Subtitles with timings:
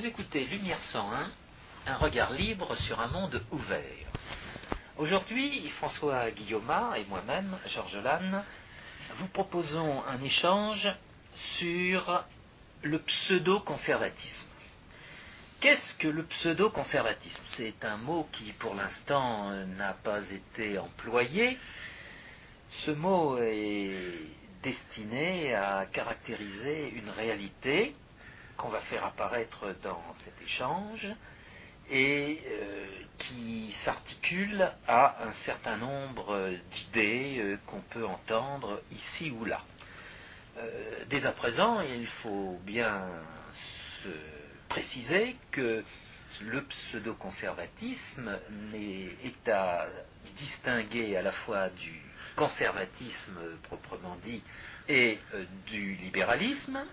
[0.00, 1.30] Vous écoutez Lumière 101,
[1.86, 4.06] un regard libre sur un monde ouvert.
[4.96, 8.42] Aujourd'hui, François Guillaume et moi-même, Georges Lannes,
[9.16, 10.88] vous proposons un échange
[11.34, 12.24] sur
[12.80, 14.48] le pseudo-conservatisme.
[15.60, 17.42] Qu'est-ce que le pseudo-conservatisme?
[17.48, 21.58] C'est un mot qui, pour l'instant, n'a pas été employé.
[22.70, 23.92] Ce mot est
[24.62, 27.94] destiné à caractériser une réalité
[28.60, 31.08] qu'on va faire apparaître dans cet échange
[31.88, 32.86] et euh,
[33.16, 39.62] qui s'articule à un certain nombre d'idées euh, qu'on peut entendre ici ou là.
[40.58, 43.08] Euh, dès à présent, il faut bien
[44.02, 44.10] se
[44.68, 45.82] préciser que
[46.42, 48.38] le pseudo-conservatisme
[48.74, 49.86] est à
[50.36, 51.98] distinguer à la fois du
[52.36, 54.42] conservatisme proprement dit
[54.88, 55.18] et
[55.66, 56.84] du libéralisme,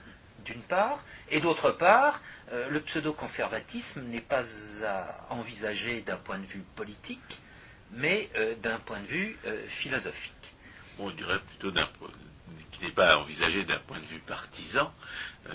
[0.46, 4.44] d'une part, et d'autre part, euh, le pseudo-conservatisme n'est pas
[4.84, 7.40] à envisager d'un point de vue politique,
[7.92, 10.54] mais euh, d'un point de vue euh, philosophique.
[11.00, 11.88] on dirait plutôt d'un
[12.72, 14.94] qui n'est pas envisagé d'un point de vue partisan,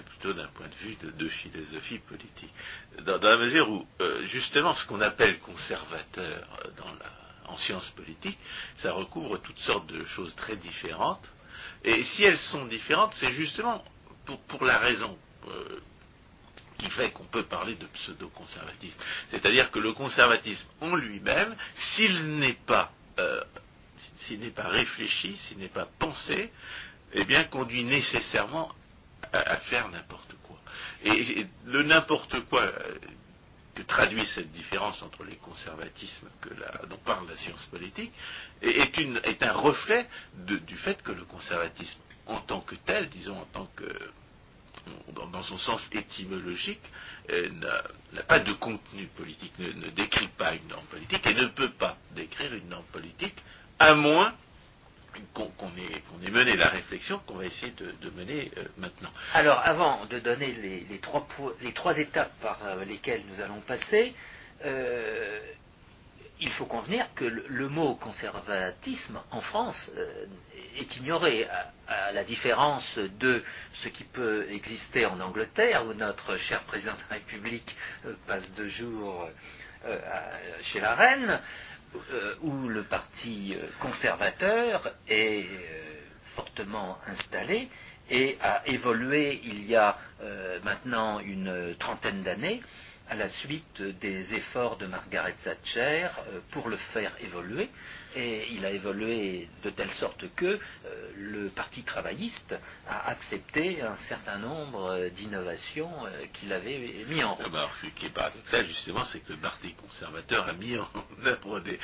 [0.07, 2.53] plutôt d'un point de vue de, philosophie politique.
[3.05, 3.87] Dans, la mesure où,
[4.25, 6.49] justement, ce qu'on appelle conservateur
[7.47, 8.39] en sciences politiques,
[8.79, 11.25] ça recouvre toutes sortes de choses très différentes.
[11.85, 13.85] Et si elles sont différentes, c'est justement
[14.49, 15.17] pour, la raison
[15.49, 15.81] euh,
[16.79, 18.99] qui fait qu'on peut parler de pseudo-conservatisme.
[19.31, 23.43] C'est-à-dire que le conservatisme en lui-même, s'il n'est pas, euh,
[24.19, 26.53] s'il n'est pas réfléchi, s'il n'est pas pensé,
[27.13, 28.73] eh bien, conduit nécessairement
[29.33, 30.59] à, faire n'importe quoi.
[31.05, 32.99] Et, le n'importe quoi euh,
[33.75, 36.29] que traduit cette différence entre les conservatismes
[36.91, 38.13] dont parle la science politique
[38.61, 43.67] est un reflet du fait que le conservatisme en tant que tel, disons en tant
[43.77, 43.85] que
[45.15, 46.83] dans, son sens étymologique,
[47.31, 47.49] euh,
[48.13, 51.97] n'a pas de contenu politique, ne, décrit pas une norme politique et ne peut pas
[52.15, 53.37] décrire une norme politique,
[53.79, 54.35] à moins
[55.35, 59.11] qu'on ait, mené la réflexion qu'on va essayer de, mener euh, maintenant.
[59.35, 64.15] Alors, avant de donner les, trois, étapes par euh, lesquelles nous allons passer,
[66.41, 70.27] il faut convenir que le, mot conservatisme en France euh,
[70.79, 71.47] est ignoré,
[71.89, 73.43] à, la différence de
[73.75, 77.77] ce qui peut exister en Angleterre, où notre cher président de la République
[78.07, 79.29] euh, passe deux jours
[79.85, 79.99] euh,
[80.63, 81.41] chez la reine,
[82.41, 85.45] où le parti conservateur est
[86.35, 87.69] fortement installé
[88.09, 89.99] et a évolué il y a
[90.65, 92.63] maintenant une trentaine d'années
[93.13, 97.69] à la suite des efforts de Margaret Thatcher euh, pour le faire évoluer.
[98.17, 100.59] Et il a évolué de telle sorte que euh,
[101.19, 102.55] le Parti travailliste
[102.89, 107.53] a accepté un certain nombre d'innovations euh, qu'il avait mis en route.
[107.83, 110.89] ce qui est paradoxal, justement, c'est que le Parti conservateur a mis en
[111.27, 111.79] œuvre des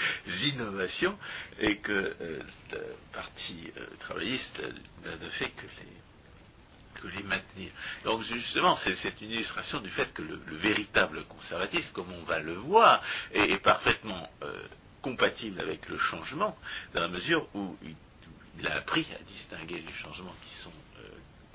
[0.46, 1.18] innovations
[1.60, 2.38] et que le
[3.12, 4.62] Parti travailliste
[5.04, 6.07] n'a fait que les
[7.00, 7.70] que les maintenir.
[8.04, 12.54] Donc justement, c'est une illustration du fait que le, véritable conservatisme, comme on va le
[12.54, 14.62] voir, est, parfaitement euh,
[15.02, 16.56] compatible avec le changement,
[16.94, 21.08] dans la mesure où il, a appris à distinguer les changements qui sont euh,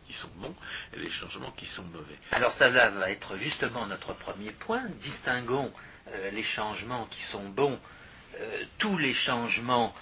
[0.08, 0.56] qui sont bons
[0.94, 2.18] et les changements qui sont mauvais.
[2.32, 4.86] Alors ça va être justement notre premier point.
[5.02, 5.72] Distinguons
[6.08, 7.80] euh, les changements qui sont bons
[8.80, 9.94] tous les changements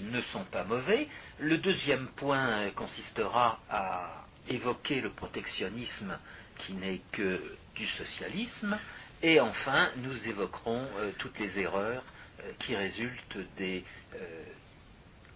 [0.00, 1.06] ne sont pas mauvais.
[1.38, 6.18] Le deuxième point consistera à évoquer le protectionnisme
[6.58, 7.40] qui n'est que
[7.74, 8.78] du socialisme,
[9.22, 12.04] et enfin nous évoquerons euh, toutes les erreurs
[12.40, 13.84] euh, qui résultent des
[14.14, 14.44] euh,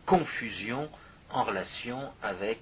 [0.06, 0.90] confusions
[1.30, 2.60] en relation avec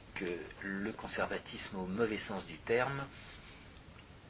[0.63, 3.05] le conservatisme au mauvais sens du terme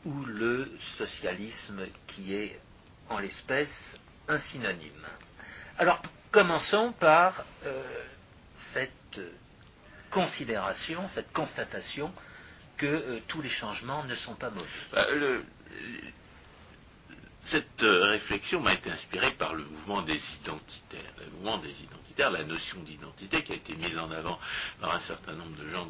[0.05, 2.61] ou le socialisme qui est
[3.09, 3.99] en l'espèce
[4.29, 5.07] un synonyme.
[5.79, 7.47] Alors commençons par
[8.57, 9.21] cette
[10.11, 12.13] considération, cette constatation
[12.77, 14.67] que euh, tous les changements ne sont pas mauvais.
[14.93, 15.07] Bah,
[17.47, 21.13] cette euh, réflexion m'a été inspirée par le mouvement des identitaires.
[21.19, 24.39] Le mouvement des identitaires, la notion d'identité qui a été mise en avant
[24.81, 25.89] par un certain nombre de gens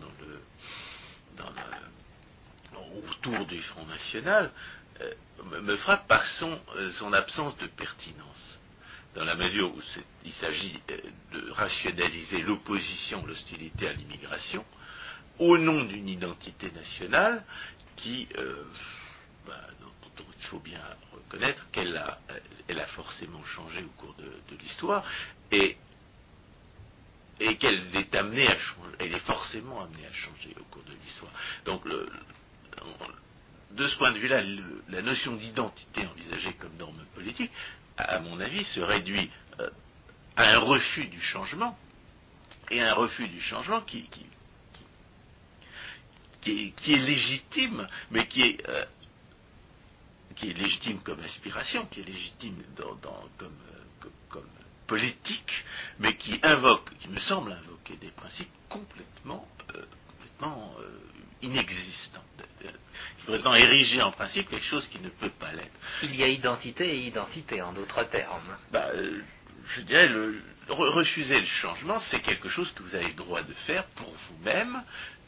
[3.08, 4.52] autour du Front National,
[5.00, 5.12] euh,
[5.62, 8.55] me frappe par son absence de pertinence
[9.16, 9.80] dans la mesure où
[10.24, 10.98] il s'agit euh,
[11.32, 14.64] de rationaliser l'opposition, l'hostilité à l'immigration,
[15.38, 17.42] au nom d'une identité nationale
[17.96, 18.62] qui, euh,
[19.46, 20.80] bah, dont, il faut bien
[21.12, 22.18] reconnaître qu'elle a,
[22.68, 25.02] a forcément changé au cours de, l'histoire
[25.50, 25.76] et,
[27.58, 31.32] qu'elle est amenée à changer, elle est forcément amenée à changer au cours de l'histoire.
[31.64, 31.82] Donc
[33.72, 34.42] de ce point de vue-là,
[34.88, 37.50] la notion d'identité envisagée comme norme politique,
[37.96, 39.70] à mon avis, se réduit euh,
[40.36, 41.78] à un refus du changement,
[42.70, 44.08] et un refus du changement qui,
[46.40, 48.84] qui, est, légitime, mais qui est, euh,
[50.36, 52.84] qui est légitime comme aspiration, qui est légitime euh,
[53.38, 53.52] comme,
[54.86, 55.64] politique,
[55.98, 60.76] mais qui invoque, qui me semble invoquer des principes complètement, complètement
[61.42, 62.22] inexistant,
[63.26, 65.78] complètement érigé en principe quelque chose qui ne peut pas l'être.
[66.02, 68.56] Il y a identité et identité, en d'autres termes.
[68.70, 69.20] Bah, euh,
[69.74, 73.52] je dirais, le, refuser le changement, c'est quelque chose que vous avez le droit de
[73.66, 74.82] faire pour vous-même,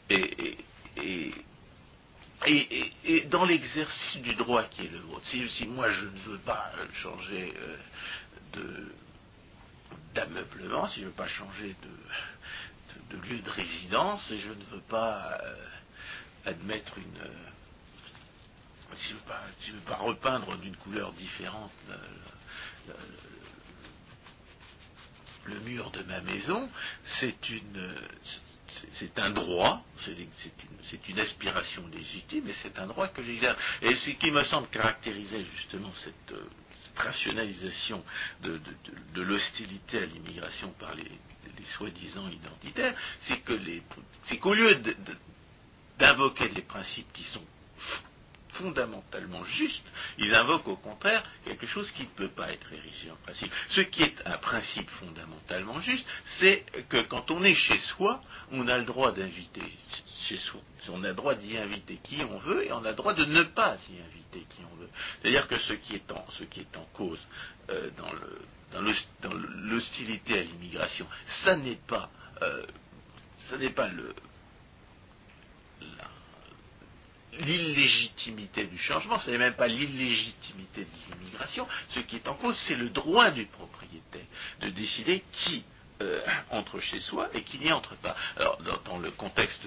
[0.09, 0.57] et,
[0.97, 1.31] et,
[3.05, 5.25] et, dans l'exercice du droit qui est le vôtre.
[5.25, 7.77] Si, moi je ne veux pas changer euh,
[8.53, 8.93] de
[10.13, 11.75] d'ameublement, si je ne veux pas changer
[13.11, 15.55] de, de, lieu de résidence, et je ne veux pas euh,
[16.49, 17.17] admettre une.
[17.21, 21.71] Euh, si je ne veux, pas repeindre d'une couleur différente
[25.45, 26.69] le, mur de ma maison,
[27.19, 27.95] c'est une.
[28.93, 33.59] C'est un droit, c'est une, aspiration légitime, et c'est un droit que j'exerce.
[33.81, 36.47] Et ce qui me semble caractériser justement cette, euh,
[36.99, 38.03] rationalisation
[38.43, 38.59] de,
[39.21, 41.05] l'hostilité à l'immigration par les,
[41.77, 44.95] soi-disant identitaires, c'est qu'au lieu de,
[45.99, 47.45] d'invoquer des principes qui sont
[48.53, 49.87] fondamentalement justes,
[50.17, 53.51] ils invoquent au contraire quelque chose qui ne peut pas être érigé en principe.
[53.69, 56.05] Ce qui est un principe fondamentalement juste,
[56.39, 59.63] c'est que quand on est chez soi, on a le droit d'inviter
[60.27, 60.61] chez soi.
[60.89, 63.25] On a le droit d'y inviter qui on veut et on a le droit de
[63.25, 64.89] ne pas y inviter qui on veut.
[65.21, 67.25] C'est-à-dire que ce qui est en, cause
[67.69, 67.89] euh,
[68.71, 71.05] dans l'hostilité à l'immigration,
[71.43, 72.09] ça n'est pas,
[72.41, 72.65] euh,
[73.49, 74.13] ça n'est pas le,
[77.39, 81.67] l'illégitimité du changement, ce n'est même pas l'illégitimité de l'immigration.
[81.89, 84.25] Ce qui est en cause, c'est le droit du propriétaire
[84.61, 85.63] de décider qui
[86.01, 88.15] euh, entre chez soi et qui n'y entre pas.
[88.37, 89.61] Alors, dans, le contexte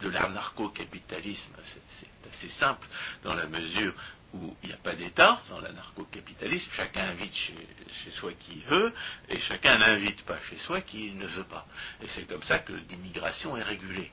[0.00, 1.52] de l'anarcho-capitalisme,
[1.98, 2.86] c'est assez simple
[3.22, 3.94] dans la mesure
[4.32, 7.54] où il n'y a pas d'État, dans l'anarcho-capitalisme, chacun invite chez,
[8.02, 8.92] chez, soi qui veut,
[9.28, 11.66] et chacun n'invite pas chez soi qui ne veut pas.
[12.02, 14.10] Et c'est comme ça que l'immigration est régulée.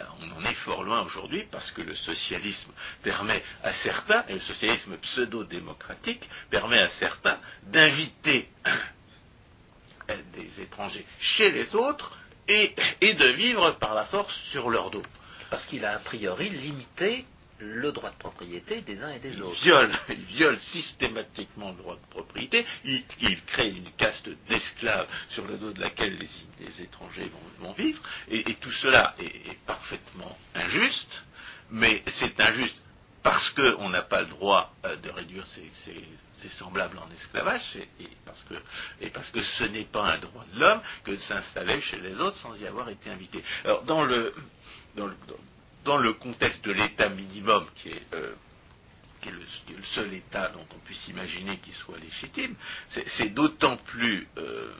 [0.00, 2.70] Euh, on en est fort loin aujourd'hui parce que le socialisme
[3.02, 8.48] permet à certains, et le socialisme pseudo-démocratique permet à certains d'inviter
[10.34, 12.16] des étrangers chez les autres
[12.48, 15.02] et, et, de vivre par la force sur leur dos.
[15.50, 17.24] Parce qu'il a a priori limité
[17.58, 19.58] le droit de propriété des uns et des autres.
[20.08, 23.04] Il viole, systématiquement le droit de propriété, il,
[23.46, 28.72] crée une caste d'esclaves sur le dos de laquelle les, étrangers vont, vivre, et, tout
[28.72, 31.24] cela est, parfaitement injuste,
[31.70, 32.76] mais c'est injuste
[33.22, 35.70] parce qu'on n'a pas le droit euh, de réduire ses,
[36.58, 38.54] semblables en esclavage, et, parce que,
[39.00, 42.20] et parce que ce n'est pas un droit de l'homme que de s'installer chez les
[42.20, 43.42] autres sans y avoir été invité.
[43.64, 44.32] Alors, dans le,
[44.94, 45.34] dans le dans
[45.94, 48.34] le contexte de l'État minimum, qui est, euh,
[49.24, 52.54] le, seul État dont on puisse imaginer qu'il soit légitime,
[52.90, 54.72] c'est d'autant plus euh,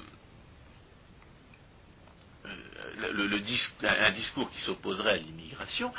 [2.44, 3.40] euh,
[3.82, 5.92] un discours qui s'opposerait à l'immigration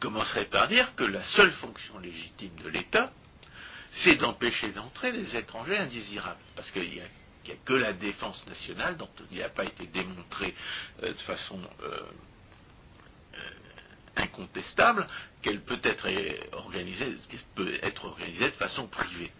[0.00, 3.10] commencerait par dire que la seule fonction légitime de l'État,
[3.90, 6.40] c'est d'empêcher d'entrer les étrangers indésirables.
[6.54, 7.06] Parce qu'il n'y a,
[7.64, 10.54] que la défense nationale dont il n'a pas été démontré
[11.02, 11.60] de façon
[14.16, 15.06] incontestable
[15.42, 16.08] qu'elle peut être
[16.52, 17.16] organisée,
[17.54, 19.30] peut être organisée de façon privée.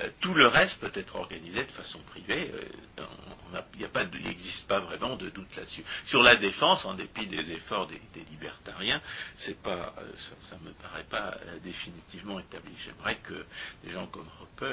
[0.00, 2.50] Euh, tout le reste peut être organisé de façon privée.
[2.52, 5.84] Euh, il n'existe pas vraiment de doute là-dessus.
[6.06, 8.00] Sur la défense, en dépit des efforts des,
[8.30, 9.00] libertariens,
[9.38, 10.12] c'est pas, euh,
[10.50, 12.72] ça ne me paraît pas définitivement établi.
[12.84, 13.46] J'aimerais que
[13.84, 14.64] des gens comme Hoppe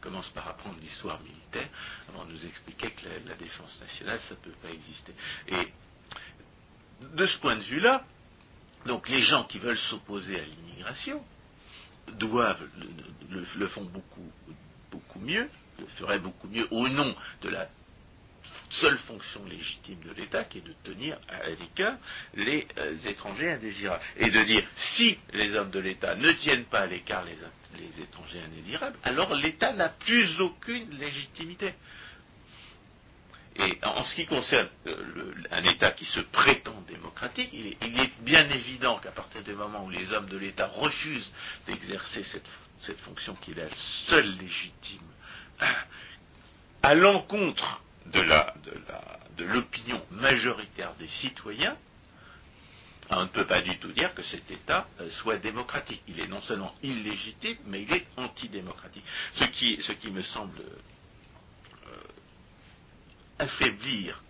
[0.00, 1.68] commencent par apprendre l'histoire militaire
[2.08, 5.12] avant de nous expliquer que la, la défense nationale, ça ne peut pas exister.
[5.48, 5.72] Et
[7.14, 8.04] de ce point de vue-là,
[8.86, 11.24] donc les gens qui veulent s'opposer à l'immigration
[12.14, 12.66] doivent
[13.30, 14.32] le, font beaucoup
[14.90, 15.48] beaucoup mieux,
[15.78, 17.68] le feraient beaucoup mieux au nom de la
[18.70, 21.96] seule fonction légitime de l'État qui est de tenir à l'écart
[22.34, 24.02] les euh, étrangers indésirables.
[24.16, 24.64] Et de dire,
[24.96, 29.72] si les hommes de l'État ne tiennent pas à l'écart les étrangers indésirables, alors l'État
[29.72, 31.74] n'a plus aucune légitimité.
[33.56, 38.48] Et en ce qui concerne euh, un État qui se prétend démocratique, il est, bien
[38.48, 41.30] évident qu'à partir du moment où les hommes de l'État refusent
[41.66, 43.68] d'exercer cette, fonction qui est la
[44.08, 45.06] seule légitime,
[46.82, 51.76] à l'encontre de l'opinion majoritaire des citoyens,
[53.10, 56.02] on ne peut pas du tout dire que cet État euh, soit démocratique.
[56.08, 59.04] Il est non seulement illégitime, mais il est antidémocratique.
[59.34, 60.62] Ce qui, me semble
[63.42, 64.22] affaiblir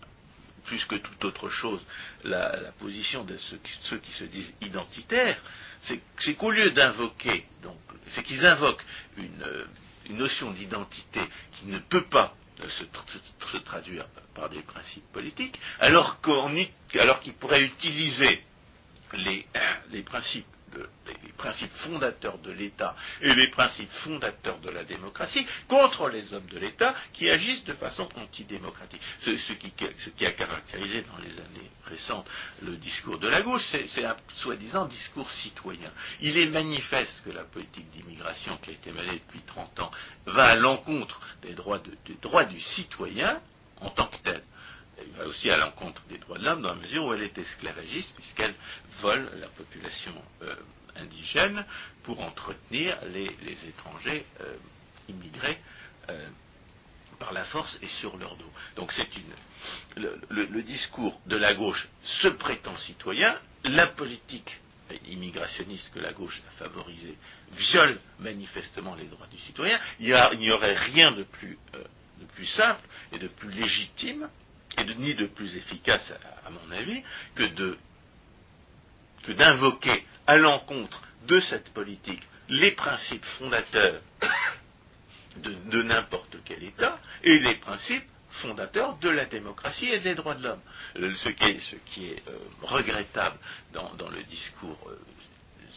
[0.64, 1.80] plus que toute autre chose
[2.24, 3.36] la, position de
[3.82, 5.40] ceux, qui se disent identitaires,
[5.82, 7.46] c'est qu'au lieu d'invoquer,
[8.08, 8.84] c'est qu'ils invoquent
[9.16, 9.64] une, euh,
[10.10, 11.20] notion d'identité
[11.52, 12.34] qui ne peut pas
[12.68, 18.44] se, traduire par des principes politiques, alors qu'ils pourraient utiliser
[19.14, 19.46] les,
[19.90, 20.46] les principes
[21.06, 26.46] les principes fondateurs de l'État et les principes fondateurs de la démocratie contre les hommes
[26.46, 29.00] de l'État qui agissent de façon antidémocratique.
[29.20, 32.26] Ce, qui, a caractérisé dans les années récentes
[32.62, 35.90] le discours de la gauche, c'est un soi-disant discours citoyen.
[36.20, 39.90] Il est manifeste que la politique d'immigration qui a été menée depuis 30 ans
[40.26, 43.40] va à l'encontre des droits du citoyen
[43.80, 44.42] en tant que tel
[45.02, 47.36] elle va aussi à l'encontre des droits de l'homme dans la mesure où elle est
[47.36, 48.54] esclavagiste, puisqu'elle
[49.00, 50.54] vole la population euh,
[50.96, 51.64] indigène
[52.02, 53.28] pour entretenir les,
[53.68, 54.56] étrangers euh,
[55.08, 55.58] immigrés
[56.10, 56.28] euh,
[57.18, 58.52] par la force et sur leur dos.
[58.76, 59.32] Donc c'est une
[60.30, 64.58] le, discours de la gauche se prétend citoyen, la politique
[65.06, 67.16] immigrationniste que la gauche a favorisée
[67.52, 69.78] viole manifestement les droits du citoyen.
[70.00, 71.56] Il n'y aurait rien de plus,
[72.18, 72.82] de plus simple
[73.12, 74.28] et de plus légitime
[74.78, 76.12] et ni de plus efficace,
[76.44, 77.02] à, mon avis,
[77.34, 84.00] que d'invoquer à l'encontre de cette politique les principes fondateurs
[85.36, 90.42] de, n'importe quel État et les principes fondateurs de la démocratie et des droits de
[90.42, 91.14] l'homme.
[91.16, 93.36] Ce qui est, ce qui est euh, regrettable
[93.72, 94.98] dans, le discours euh,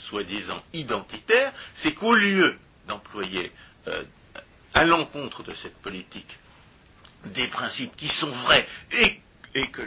[0.10, 3.52] soi-disant identitaire, c'est qu'au lieu d'employer
[3.88, 4.04] euh,
[4.74, 6.38] à l'encontre de cette politique
[7.34, 9.22] des principes qui sont vrais et,
[9.68, 9.82] que,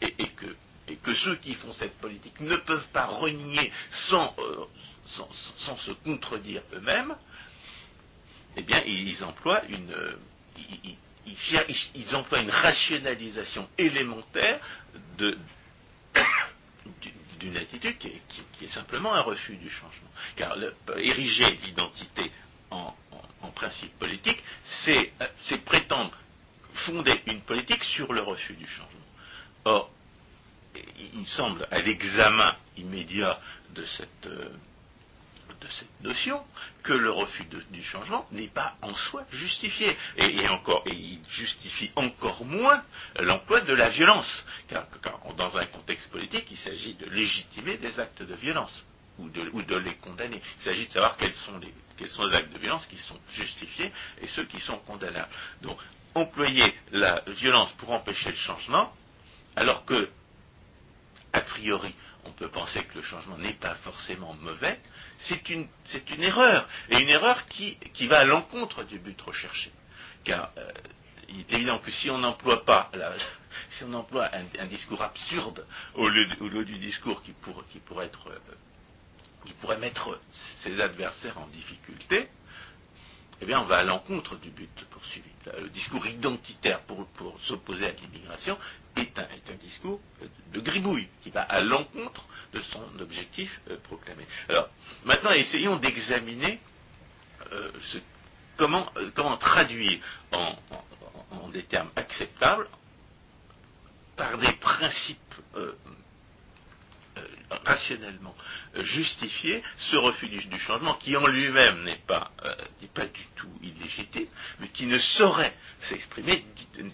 [0.00, 3.72] et, que, ceux qui font cette politique ne peuvent pas renier
[4.08, 4.66] sans, euh,
[5.06, 7.14] se contredire eux-mêmes,
[8.56, 9.94] eh bien, ils emploient une,
[11.94, 14.60] ils, emploient une rationalisation élémentaire
[17.38, 20.10] d'une attitude qui est, simplement un refus du changement.
[20.36, 20.56] Car
[20.96, 22.30] ériger l'identité
[22.70, 22.94] en,
[23.50, 24.42] principe politique,
[24.88, 25.04] euh,
[25.40, 26.12] c'est prétendre
[26.74, 28.90] fonder une politique sur le refus du changement.
[29.64, 29.90] Or,
[31.14, 33.40] il semble, à l'examen immédiat
[33.74, 34.50] de cette, euh,
[36.02, 36.44] notion,
[36.82, 39.96] que le refus du changement n'est pas en soi justifié.
[40.16, 42.82] Et, encore, et il justifie encore moins
[43.18, 44.44] l'emploi de la violence.
[44.68, 44.86] car,
[45.36, 48.84] dans un contexte politique, il s'agit de légitimer des actes de violence
[49.18, 50.40] ou de, les condamner.
[50.58, 54.44] Il s'agit de savoir quels sont, les, actes de violence qui sont justifiés et ceux
[54.44, 55.30] qui sont condamnables.
[55.62, 55.78] Donc,
[56.14, 58.92] employer la violence pour empêcher le changement,
[59.54, 60.08] alors que,
[61.32, 61.94] a priori,
[62.24, 64.80] on peut penser que le changement n'est pas forcément mauvais,
[65.18, 65.68] c'est une,
[66.18, 69.70] erreur, et une erreur qui, va à l'encontre du but recherché.
[70.24, 70.68] Car euh,
[71.28, 72.90] il est évident que si on n'emploie pas
[73.70, 77.32] si on emploie un, discours absurde au lieu, du discours qui,
[77.70, 78.38] qui pourrait être euh,
[79.46, 80.20] qui pourrait mettre
[80.58, 82.28] ses adversaires en difficulté,
[83.40, 85.28] eh bien, on va à l'encontre du but poursuivi.
[85.60, 87.06] Le discours identitaire pour,
[87.42, 88.58] s'opposer à l'immigration
[88.96, 89.26] est un,
[89.60, 90.00] discours
[90.52, 92.24] de gribouille qui va à l'encontre
[92.54, 94.26] de son objectif euh, proclamé.
[94.48, 94.68] Alors,
[95.04, 96.58] maintenant, essayons d'examiner
[97.52, 97.70] euh,
[98.56, 100.00] comment, euh, comment, traduire
[100.32, 100.56] en,
[101.50, 102.68] des termes acceptables
[104.16, 105.34] par des principes
[107.64, 108.34] rationnellement
[108.76, 112.54] euh, justifier ce refus du, changement qui en lui-même n'est pas, euh,
[112.94, 114.26] pas du tout illégitime,
[114.60, 115.54] mais qui ne saurait
[115.88, 116.44] s'exprimer,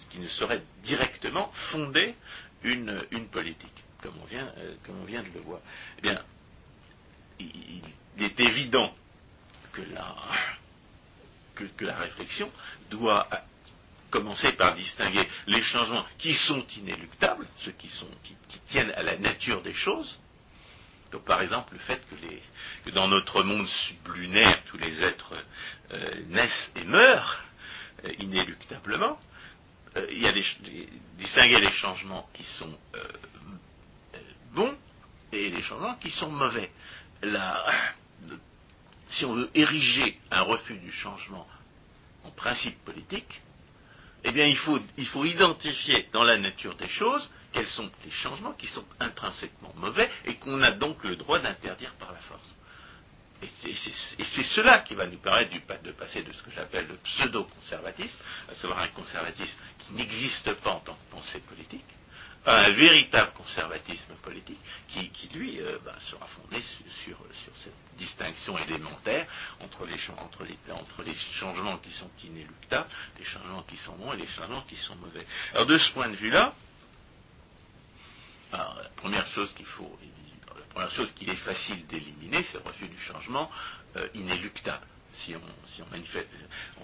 [0.09, 2.15] qui ne saurait directement fonder
[2.63, 5.59] une, politique, comme on, vient, euh, comme on vient de le voir.
[5.97, 6.21] Eh bien,
[7.39, 7.81] il,
[8.19, 8.93] est évident
[9.71, 10.15] que la,
[11.55, 12.51] que, la réflexion
[12.89, 13.27] doit
[14.11, 18.07] commencer par distinguer les changements qui sont inéluctables, ceux qui, sont,
[18.73, 20.19] tiennent à la nature des choses,
[21.19, 25.35] par exemple le fait que, dans notre monde sublunaire, tous les êtres
[25.91, 27.43] euh, naissent et meurent
[28.05, 29.19] euh, inéluctablement,
[29.95, 30.43] euh, il y a des,
[31.19, 32.75] distinguer les changements qui sont
[34.53, 34.75] bons
[35.31, 36.71] et les changements qui sont mauvais.
[39.09, 41.47] si on veut ériger un refus du changement
[42.23, 43.39] en principe politique,
[44.23, 48.67] eh bien il faut identifier dans la nature des choses quels sont les changements qui
[48.67, 52.55] sont intrinsèquement mauvais et qu'on a donc le droit d'interdire par la force.
[53.43, 55.51] Et c'est cela qui va nous permettre
[55.83, 58.17] de passer de ce que j'appelle le pseudo-conservatisme,
[58.49, 61.85] à savoir un conservatisme qui n'existe pas en tant que pensée politique,
[62.45, 66.61] à un véritable conservatisme politique qui, lui, euh, bah, sera fondé
[67.03, 67.17] sur,
[67.63, 69.27] cette distinction élémentaire
[69.59, 69.99] entre, les,
[70.71, 74.75] entre les changements qui sont inéluctables, les changements qui sont bons et les changements qui
[74.75, 75.25] sont mauvais.
[75.53, 76.53] Alors de ce point de vue-là,
[78.57, 79.97] la première chose qu'il faut,
[80.55, 83.49] la première chose qu'il est facile d'éliminer, c'est le refus du changement
[83.95, 84.85] euh, inéluctable.
[85.15, 86.27] Si on, manifeste,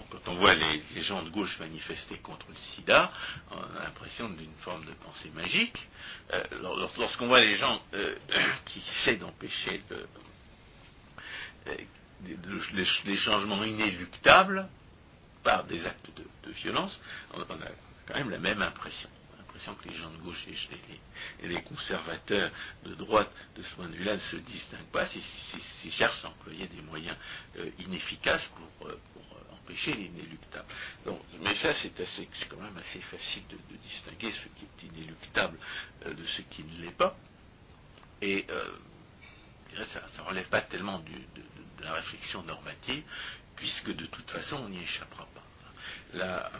[0.08, 3.10] quand on voit les, gens de gauche manifester contre le sida,
[3.50, 5.88] on a l'impression d'une forme de pensée magique.
[6.32, 6.40] Euh,
[6.96, 8.14] lorsqu'on voit les gens euh,
[8.66, 9.82] qui essaient d'empêcher
[12.24, 14.68] les, changements inéluctables
[15.42, 17.00] par des actes de, violence,
[17.34, 17.44] on, a
[18.06, 19.10] quand même la même impression
[19.74, 20.46] que les gens de gauche
[21.42, 22.50] et les, conservateurs
[22.84, 26.66] de droite, de ce point de vue-là, ne se distinguent pas s'ils cherchent à employer
[26.68, 27.16] des moyens
[27.58, 30.66] euh, inefficaces pour, euh, euh, empêcher l'inéluctable.
[31.40, 31.90] mais ça, c'est
[32.48, 35.58] quand même assez facile de, distinguer ce qui est inéluctable
[36.06, 37.16] de ce qui ne l'est pas.
[38.22, 38.46] Et
[39.92, 41.42] ça ne relève pas tellement de,
[41.82, 43.02] la réflexion normative,
[43.56, 46.50] puisque de toute façon, on n'y échappera pas.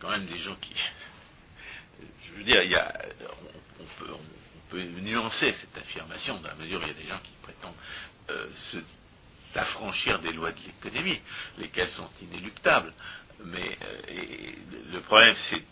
[0.00, 0.74] Quand même des gens qui.
[2.26, 2.92] Je veux dire, il y a,
[3.78, 7.08] on, peut, on, peut, nuancer cette affirmation dans la mesure où il y a des
[7.08, 7.74] gens qui prétendent
[8.30, 8.46] euh,
[9.52, 11.20] s'affranchir des lois de l'économie,
[11.58, 12.92] lesquelles sont inéluctables.
[13.44, 14.52] Mais euh,
[14.92, 15.62] le problème, c'est,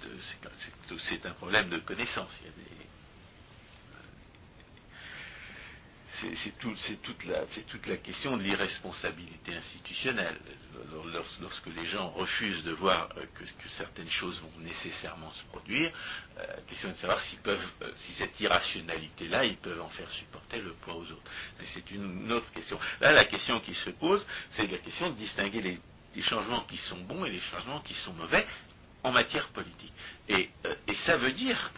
[0.98, 2.30] c'est, un problème de connaissance.
[2.40, 2.86] Il y a des,
[6.20, 10.38] c'est toute, la question de l'irresponsabilité institutionnelle.
[11.40, 15.92] Lorsque les gens refusent de voir euh, que, certaines choses vont nécessairement se produire,
[16.36, 20.60] la euh, question est de savoir euh, si cette irrationalité-là, ils peuvent en faire supporter
[20.60, 21.30] le poids aux autres.
[21.74, 22.78] C'est une, autre question.
[23.00, 25.80] Là, la question qui se pose, c'est la question de distinguer les,
[26.22, 28.44] changements qui sont bons et les changements qui sont mauvais
[29.04, 29.92] en matière politique.
[30.28, 30.50] et
[31.06, 31.70] ça veut dire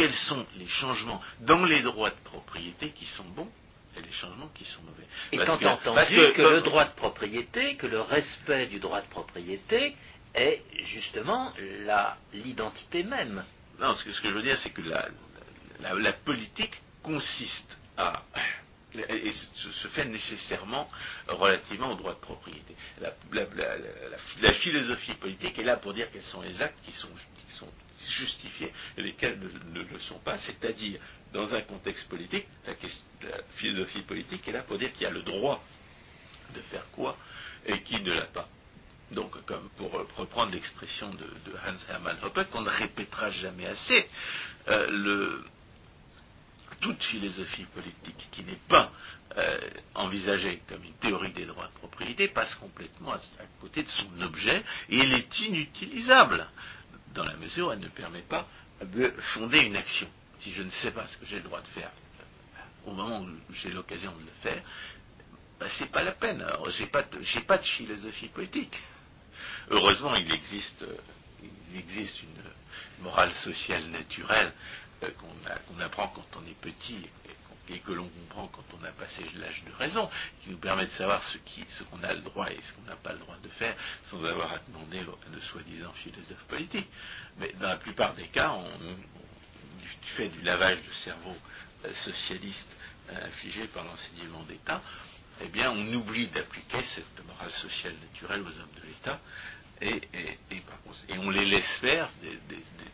[0.00, 3.50] quels sont les changements dans les droits de propriété qui sont bons
[3.98, 5.06] et les changements qui sont mauvais.
[5.30, 9.94] Étant entendu que, le droit de propriété, que le respect du droit de propriété
[10.34, 11.52] est justement
[12.32, 13.44] l'identité même.
[13.78, 18.22] Non, ce que, je veux dire, c'est que la, politique consiste à
[18.94, 20.88] et se fait nécessairement
[21.28, 22.74] relativement au droit de propriété.
[23.02, 27.68] La, philosophie politique est là pour dire quels sont les actes qui sont, qui sont
[28.08, 31.00] justifiés et lesquels ne, le sont pas, c'est-à-dire
[31.32, 32.74] dans un contexte politique, la,
[33.54, 35.62] philosophie politique est là pour dire qu'il y a le droit
[36.54, 37.16] de faire quoi
[37.66, 38.48] et qui ne l'a pas.
[39.12, 41.26] Donc, comme pour reprendre l'expression de,
[41.66, 44.08] Hans Hermann Hoppe, qu'on ne répétera jamais assez,
[44.68, 45.42] euh,
[46.80, 48.92] toute philosophie politique qui n'est pas
[49.36, 49.58] euh,
[49.94, 53.20] envisagée comme une théorie des droits de propriété passe complètement à,
[53.60, 56.46] côté de son objet et elle est inutilisable
[57.14, 58.46] dans la mesure où elle ne permet pas
[58.82, 60.08] de fonder une action.
[60.40, 63.20] Si je ne sais pas ce que j'ai le droit de faire euh, au moment
[63.20, 64.62] où j'ai l'occasion de le faire,
[65.58, 66.44] ben, c'est pas la peine.
[66.68, 68.76] j'ai pas, de, pas de philosophie politique.
[69.68, 70.96] Heureusement, il existe, euh,
[71.72, 74.52] il existe une morale sociale naturelle
[75.02, 75.10] euh,
[75.66, 77.06] qu'on apprend quand on est petit
[77.68, 80.10] et que l'on comprend quand on a passé l'âge de raison,
[80.42, 83.12] qui nous permet de savoir ce qu'on a le droit et ce qu'on n'a pas
[83.12, 83.76] le droit de faire,
[84.10, 86.88] sans avoir à demander de soi-disant philosophes politiques.
[87.38, 91.36] Mais dans la plupart des cas, on, du fait du lavage de cerveau
[91.84, 92.68] euh, socialiste
[93.10, 94.82] euh, infligé par l'enseignement d'État,
[95.42, 99.20] eh bien, on oublie d'appliquer cette morale sociale naturelle aux hommes de l'État
[99.80, 100.00] et,
[101.18, 102.08] on les laisse faire,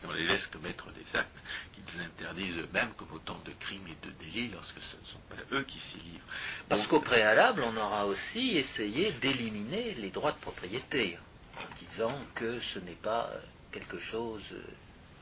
[0.03, 1.37] on les laisse commettre des actes
[1.73, 5.55] qu'ils interdisent eux-mêmes comme autant de crimes et de délits lorsque ce ne sont pas
[5.55, 6.25] eux qui s'y livrent.
[6.69, 11.17] Parce qu'au préalable, on aura aussi essayé d'éliminer les droits de propriété
[11.57, 13.31] en disant que ce n'est pas
[13.71, 14.55] quelque chose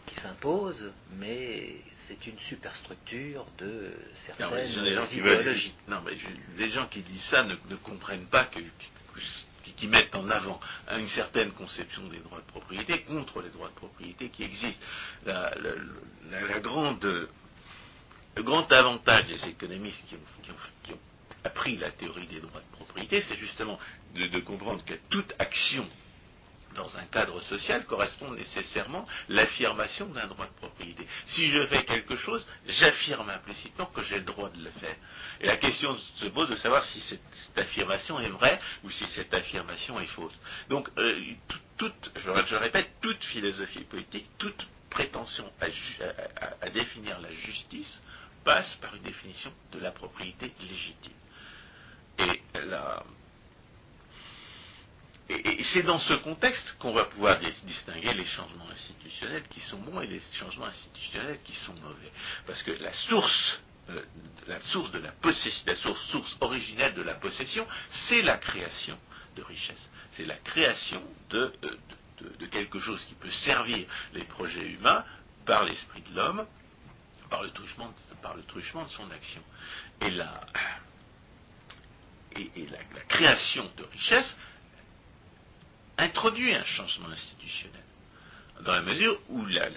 [0.05, 3.91] qui s'impose, mais c'est une superstructure de
[4.27, 5.73] certaines idéologies.
[5.87, 6.13] non, mais
[6.57, 8.59] les gens qui disent ça ne, comprennent pas que
[9.75, 10.59] qui, mettent en avant
[10.91, 14.79] une certaine conception des droits de propriété contre les droits de propriété qui existent.
[15.25, 20.15] La, grande, le grand avantage des économistes qui
[20.91, 20.97] ont,
[21.43, 23.79] appris la théorie des droits de propriété, c'est justement
[24.15, 25.87] de comprendre que toute action
[26.75, 31.07] dans un cadre social correspond nécessairement l'affirmation d'un droit de propriété.
[31.27, 34.95] Si je fais quelque chose, j'affirme implicitement que j'ai le droit de le faire.
[35.39, 37.21] Et la question se pose de savoir si cette,
[37.57, 40.33] affirmation est vraie ou si cette affirmation est fausse.
[40.69, 41.19] Donc, euh,
[41.77, 48.01] toute, je, répète, toute philosophie politique, toute prétention à, définir la justice
[48.43, 51.13] passe par une définition de la propriété légitime.
[52.19, 53.03] Et la,
[55.29, 60.01] et, c'est dans ce contexte qu'on va pouvoir distinguer les changements institutionnels qui sont bons
[60.01, 62.11] et les changements institutionnels qui sont mauvais.
[62.45, 63.59] Parce que la source,
[63.89, 64.03] euh,
[64.47, 65.13] la source de la
[65.65, 67.65] la source, originelle de la possession,
[68.07, 68.97] c'est la création
[69.35, 69.89] de richesse.
[70.11, 71.51] C'est la création de,
[72.39, 75.03] de, quelque chose qui peut servir les projets humains
[75.45, 76.45] par l'esprit de l'homme,
[77.29, 79.41] par le truchement, de son action.
[80.01, 80.41] Et la,
[82.35, 84.37] et, la, création de richesse
[85.97, 87.81] introduit un changement institutionnel,
[88.61, 89.69] dans la mesure où la,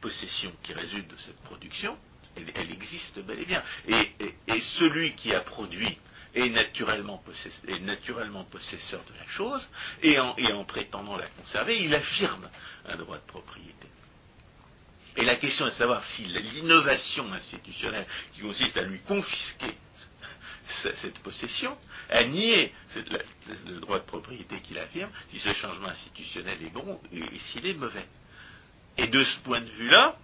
[0.00, 1.96] possession qui résulte de cette production,
[2.36, 3.62] elle, existe bel et bien.
[3.88, 5.98] Et, celui qui a produit
[6.34, 9.68] est naturellement, possesseur de la chose,
[10.02, 12.48] et en, et en prétendant la conserver, il affirme
[12.86, 13.88] un droit de propriété.
[15.16, 19.76] Et la question est de savoir si l'innovation institutionnelle qui consiste à lui confisquer
[20.66, 21.76] cette possession,
[22.10, 22.72] à nier
[23.66, 27.74] le droit de propriété qu'il affirme, si ce changement institutionnel est bon et, s'il est
[27.74, 28.06] mauvais.
[28.96, 30.16] Et de ce point de vue-là,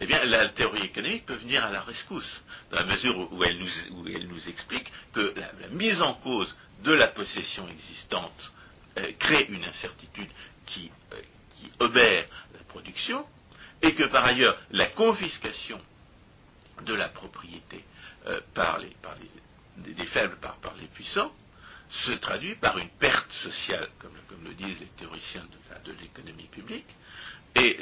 [0.00, 3.58] eh bien, la théorie économique peut venir à la rescousse, dans la mesure où elle
[3.58, 8.52] nous, explique que la, mise en cause de la possession existante
[8.98, 10.28] euh, crée une incertitude
[10.66, 11.16] qui, euh,
[11.56, 13.24] qui obère la production,
[13.82, 15.80] et que par ailleurs, la confiscation
[16.82, 17.84] de la propriété
[18.26, 18.94] euh, par, les,
[19.76, 21.32] des, faibles par, les puissants,
[21.88, 24.12] se traduit par une perte sociale, comme,
[24.44, 25.46] le disent les théoriciens
[25.84, 26.86] de l'économie publique,
[27.54, 27.78] et,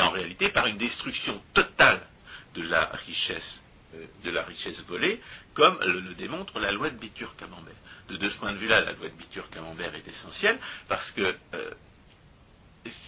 [0.00, 2.06] en réalité par une destruction totale
[2.54, 3.62] de la richesse,
[3.94, 5.20] euh, de la richesse volée,
[5.54, 7.74] comme le, démontre la loi de Bitur-Camembert.
[8.08, 11.70] De, ce point de vue-là, la loi de Bitur-Camembert est essentielle parce que euh,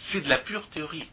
[0.06, 1.08] c'est de la pure théorie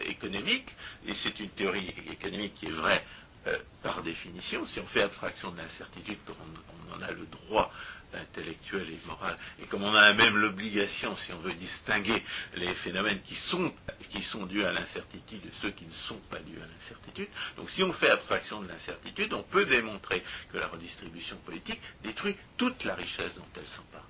[0.00, 0.68] économique,
[1.06, 3.04] et c'est une théorie économique qui est vraie
[3.46, 7.70] euh, par définition, si on fait abstraction de l'incertitude, comme on, en a le droit
[8.14, 12.22] intellectuel et moral, et comme on a même l'obligation, si on veut distinguer
[12.54, 13.74] les phénomènes qui sont,
[14.10, 17.68] qui sont dus à l'incertitude et ceux qui ne sont pas dus à l'incertitude, donc
[17.70, 22.84] si on fait abstraction de l'incertitude, on peut démontrer que la redistribution politique détruit toute
[22.84, 24.08] la richesse dont elle s'empare.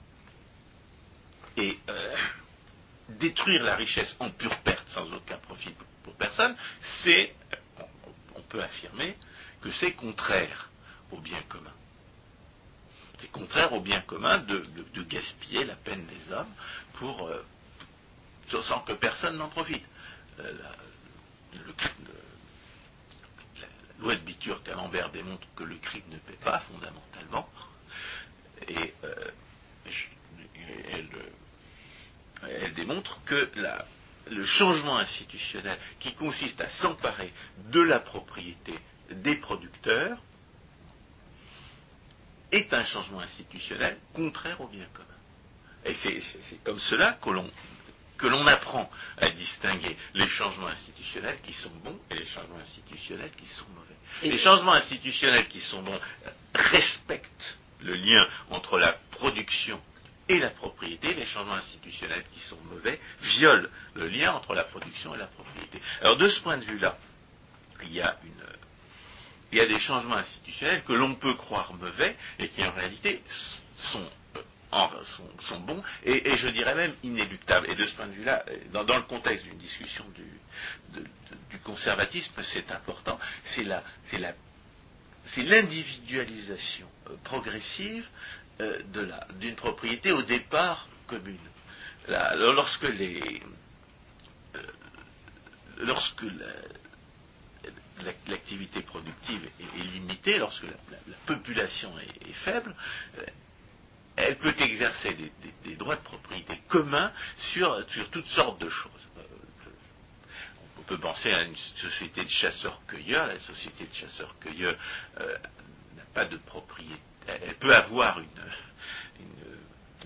[1.57, 2.17] Et euh,
[3.09, 6.57] détruire la richesse en pure perte, sans aucun profit pour personne,
[7.03, 7.35] c'est
[8.35, 9.17] on peut affirmer
[9.61, 10.71] que c'est contraire
[11.11, 11.73] au bien commun.
[13.19, 14.63] C'est contraire au bien commun de,
[15.03, 16.53] gaspiller la peine des hommes
[16.95, 17.45] pour, euh,
[18.49, 19.85] sans que personne n'en profite.
[20.41, 20.73] Euh, la,
[24.01, 27.49] loi de Bitur Camembert démontre que le crime ne paie pas fondamentalement,
[28.71, 29.31] euh,
[32.43, 33.85] elle, démontre que la,
[34.31, 37.33] le changement institutionnel qui consiste à s'emparer
[37.71, 38.75] de la propriété
[39.11, 40.19] des producteurs
[42.53, 45.09] est un changement institutionnel contraire au bien commun.
[45.85, 47.19] Et c'est comme cela
[48.17, 53.33] que l'on apprend à distinguer les changements institutionnels qui sont bons et les changements institutionnels
[53.37, 53.97] qui sont mauvais.
[54.23, 56.01] les changements institutionnels qui sont bons
[56.55, 59.81] respectent le lien entre la production
[60.29, 65.15] et la propriété, les changements institutionnels qui sont mauvais, violent le lien entre la production
[65.15, 65.81] et la propriété.
[66.01, 66.97] Alors de ce point de vue-là,
[67.83, 68.17] il y a
[69.55, 73.23] il y a des changements institutionnels que l'on peut croire mauvais et qui en réalité
[73.93, 77.71] sont, euh, bons et, je dirais même inéluctables.
[77.71, 80.25] Et de ce point de vue-là, dans, le contexte d'une discussion du,
[81.63, 83.17] conservatisme, c'est important.
[83.45, 83.63] C'est
[85.37, 88.05] l'individualisation euh, progressive
[88.61, 88.81] euh,
[89.41, 91.39] d'une propriété au départ commune.
[95.79, 96.53] lorsque euh,
[98.29, 102.77] l'activité productive est, limitée, lorsque la, population est, faible,
[103.19, 103.25] euh,
[104.15, 105.17] elle peut exercer
[105.65, 107.13] des, droits de propriété communs
[107.53, 108.93] sur toutes sortes de choses.
[110.79, 113.27] On peut penser à une société de chasseurs-cueilleurs.
[113.27, 114.77] La société de chasseurs-cueilleurs
[115.19, 118.29] n'a pas de propriété elle peut avoir une,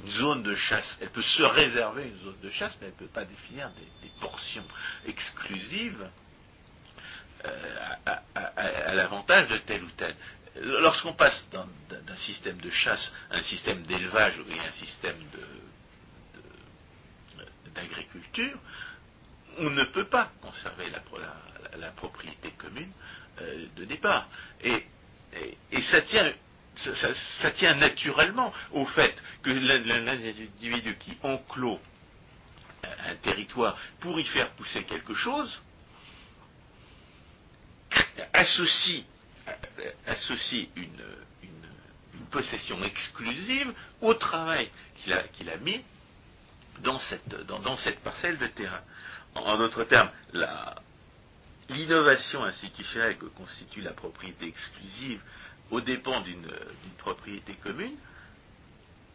[0.07, 3.13] zone de chasse, elle peut se réserver une zone de chasse, mais elle ne peut
[3.13, 4.65] pas définir des, portions
[5.07, 6.09] exclusives
[7.45, 10.15] euh, à, l'avantage de tel ou tel.
[10.61, 15.17] Lorsqu'on passe d'un système de chasse à un système d'élevage et un système
[17.75, 18.59] d'agriculture,
[19.59, 20.91] on ne peut pas conserver
[21.77, 22.91] la, propriété commune
[23.41, 24.29] euh, de départ.
[24.63, 24.85] et,
[25.91, 26.33] ça tient
[27.41, 31.81] ça, tient naturellement au fait que l'individu qui enclôt
[32.85, 35.61] un territoire pour y faire pousser quelque chose
[38.33, 39.05] associe,
[40.77, 40.88] une,
[42.31, 45.83] possession exclusive au travail qu'il a, mis
[46.81, 48.83] dans cette, parcelle de terrain.
[49.35, 50.11] En, d'autres termes,
[51.71, 55.23] l'innovation institutionnelle que constitue la propriété exclusive
[55.71, 56.47] aux dépens d'une
[56.99, 57.97] propriété commune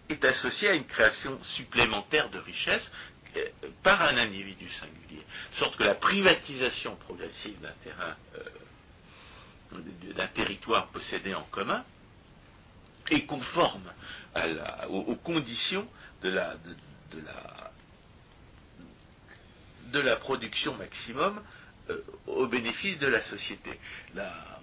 [0.10, 2.90] est associée à une création supplémentaire de richesse
[3.38, 3.50] euh,
[3.82, 5.24] par un individu singulier.
[5.54, 9.80] De sorte que la privatisation progressive d'un terrain, euh,
[10.16, 11.84] d'un territoire possédé en commun,
[13.10, 13.92] est conforme
[14.90, 15.88] aux, conditions
[16.22, 16.56] de la,
[19.92, 21.42] de, la, production maximum
[21.90, 23.80] euh, au bénéfice de la société.
[24.16, 24.62] La,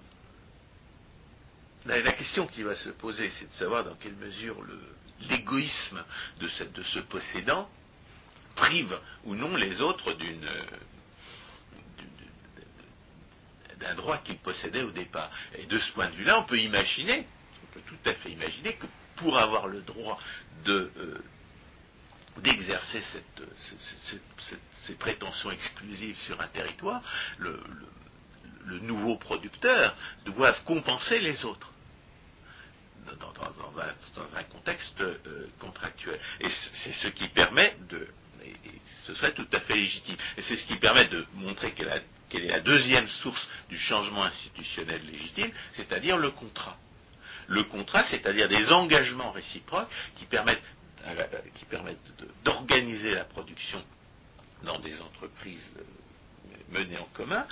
[1.85, 4.57] la, question qui va se poser, c'est de savoir dans quelle mesure
[5.29, 6.03] l'égoïsme
[6.39, 7.69] de, ce possédant
[8.55, 10.15] prive ou non les autres
[13.79, 15.31] d'un droit qu'il possédait au départ.
[15.55, 17.27] Et de ce point de vue-là, on peut imaginer,
[17.63, 20.19] on peut tout à fait imaginer que pour avoir le droit
[20.67, 20.89] euh,
[22.37, 23.01] d'exercer
[24.85, 27.01] ces prétentions exclusives sur un territoire,
[27.37, 27.59] le,
[28.81, 31.70] nouveau producteur doit compenser les autres.
[33.19, 36.19] Dans, un, contexte euh, contractuel.
[36.39, 36.47] Et
[36.83, 38.07] c'est ce qui permet de,
[39.05, 40.15] ce serait tout à fait légitime.
[40.37, 41.89] Et c'est ce qui permet de montrer quelle,
[42.43, 46.77] est la deuxième source du changement institutionnel légitime, c'est-à-dire le contrat.
[47.47, 50.63] Le contrat, c'est-à-dire des engagements réciproques qui permettent,
[51.55, 51.97] qui permettent
[52.43, 53.83] d'organiser la production
[54.63, 57.45] dans des entreprises euh, menées en commun,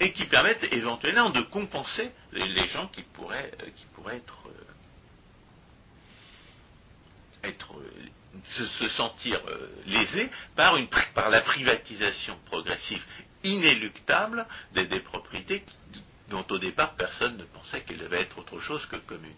[0.00, 4.48] et qui permettent éventuellement de compenser les, gens qui pourraient, euh, qui pourraient être,
[7.44, 7.74] être
[8.44, 13.04] se, sentir euh, lésés par, une, par la privatisation progressive
[13.44, 15.64] inéluctable des, propriétés
[16.28, 19.34] dont au départ personne ne pensait qu'elles devaient être autre chose que communes.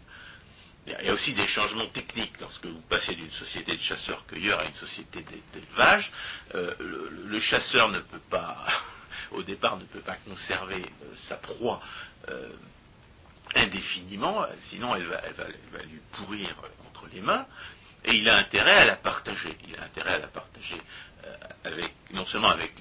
[0.87, 2.33] Il y a aussi des changements techniques.
[2.41, 6.11] Lorsque vous passez d'une société de chasseurs-cueilleurs à une société d'élevage,
[6.57, 8.67] euh, le, chasseur ne peut pas,
[9.31, 11.81] au départ, ne peut pas conserver euh, sa proie
[13.55, 16.55] indéfiniment, sinon elle va, elle va, lui pourrir
[16.89, 17.47] entre les mains.
[18.05, 19.57] Et il a intérêt à la partager.
[19.69, 20.81] Il a intérêt à la partager
[21.25, 22.73] euh, avec, non seulement avec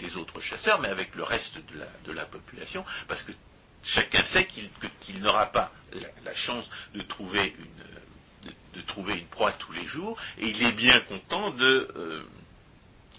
[0.00, 1.56] les, autres chasseurs, mais avec le reste
[2.04, 3.32] de la, population, parce que
[3.84, 4.46] chacun sait
[5.00, 5.70] qu'il n'aura pas
[6.24, 10.72] la, chance de trouver, une, de, trouver une proie tous les jours, et il est
[10.72, 12.24] bien content de, euh,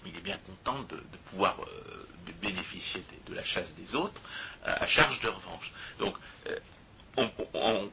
[0.06, 0.96] il est bien content de,
[1.30, 2.06] pouvoir euh,
[2.40, 4.20] bénéficier de, la chasse des autres
[4.64, 5.72] à charge de revanche.
[5.98, 6.16] Donc,
[7.16, 7.90] on,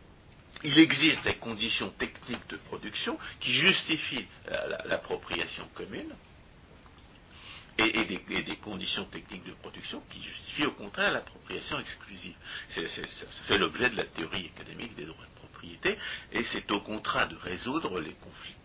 [0.64, 4.28] il existe des conditions techniques de production qui justifient
[4.86, 6.14] l'appropriation commune
[7.78, 12.36] et, des, conditions techniques de production qui justifient au contraire l'appropriation exclusive.
[12.72, 12.82] Ça
[13.48, 15.98] fait l'objet de la théorie économique des droits de propriété
[16.32, 18.56] et c'est au contraire de résoudre les conflits,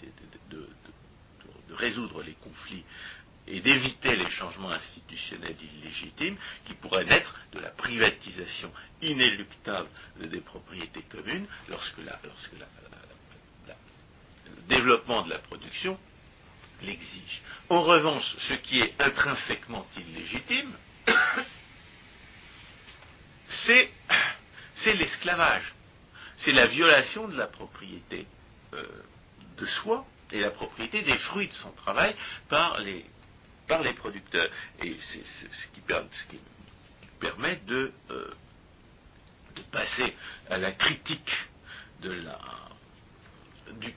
[0.48, 2.84] de résoudre les conflits
[3.46, 11.02] et d'éviter les changements institutionnels illégitimes qui pourraient naître de la privatisation inéluctable des propriétés
[11.02, 12.06] communes lorsque, le
[14.68, 15.98] développement de la production
[16.82, 17.42] l'exige.
[17.68, 20.72] En revanche, ce qui est intrinsèquement illégitime,
[23.64, 23.90] c'est,
[24.94, 25.74] l'esclavage,
[26.38, 28.26] c'est la violation de la propriété
[28.74, 28.84] euh,
[29.58, 32.14] de soi et la propriété des fruits de son travail
[32.48, 33.04] par les
[33.72, 34.50] par les producteurs.
[34.82, 35.80] Et c'est ce qui,
[37.18, 38.30] permet de, euh,
[39.56, 40.14] de, passer
[40.50, 41.32] à la critique
[43.72, 43.94] du,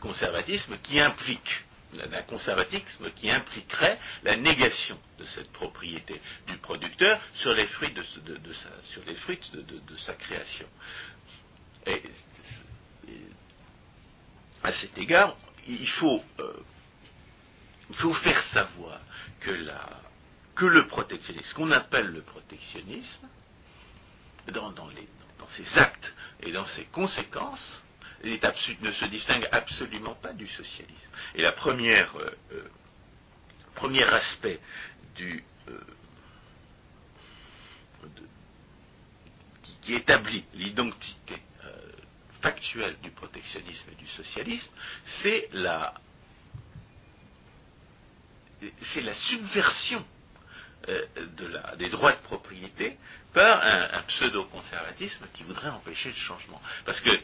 [0.00, 7.54] conservatisme qui implique d'un conservatisme qui impliquerait la négation de cette propriété du producteur sur
[7.54, 10.68] les fruits de, sa, sur les fruits de, sa création.
[11.86, 12.02] Et,
[14.62, 16.52] à cet égard, il faut euh,
[17.90, 19.00] il faut faire savoir
[19.40, 19.50] que,
[20.54, 23.28] que le protectionnisme, ce qu'on appelle le protectionnisme,
[24.52, 24.72] dans,
[25.56, 27.82] ses actes et dans ses conséquences,
[28.24, 30.94] ne se distingue absolument pas du socialisme.
[31.34, 32.68] Et la euh, euh,
[33.74, 34.60] premier aspect
[35.14, 35.80] du, euh,
[39.82, 41.42] qui, établit l'identité
[42.40, 44.70] factuelle du protectionnisme et du socialisme,
[45.22, 45.94] c'est la
[48.92, 50.04] c'est la subversion
[50.88, 51.06] euh,
[51.76, 52.96] des droits de propriété
[53.32, 56.60] par un, pseudo-conservatisme qui voudrait empêcher le changement.
[56.84, 57.18] Parce que euh,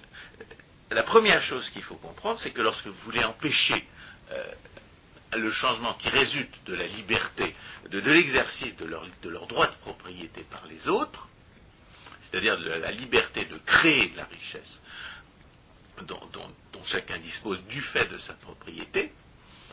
[0.90, 3.87] la première chose qu'il faut comprendre, c'est que lorsque vous voulez empêcher
[4.33, 4.53] euh,
[5.37, 7.55] le changement qui résulte de la liberté,
[7.88, 11.29] de, l'exercice de leur, de droit de propriété par les autres,
[12.23, 14.81] c'est-à-dire la liberté de créer de la richesse
[16.03, 16.20] dont,
[16.85, 19.12] chacun dispose du fait de sa propriété,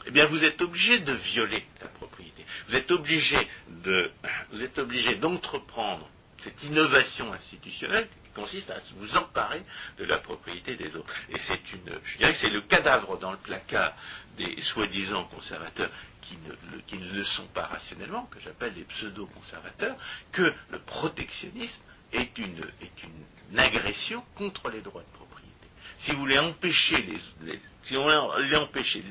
[0.06, 2.46] eh bien vous êtes obligé de violer la propriété.
[2.68, 3.38] Vous êtes obligé
[3.68, 4.12] de,
[4.52, 6.10] vous êtes obligé d'entreprendre
[6.44, 9.62] cette innovation institutionnelle qui consiste à vous emparer
[9.98, 11.14] de la propriété des autres.
[11.30, 13.94] Et c'est une, je dirais que c'est le cadavre dans le placard
[14.38, 19.96] des soi-disant conservateurs qui ne, qui ne, le sont pas rationnellement, que j'appelle les pseudo-conservateurs,
[20.32, 21.82] que le protectionnisme
[22.14, 25.52] est une, est une agression contre les droits de propriété.
[26.00, 29.04] Si vous voulez empêcher les, si voulez empêcher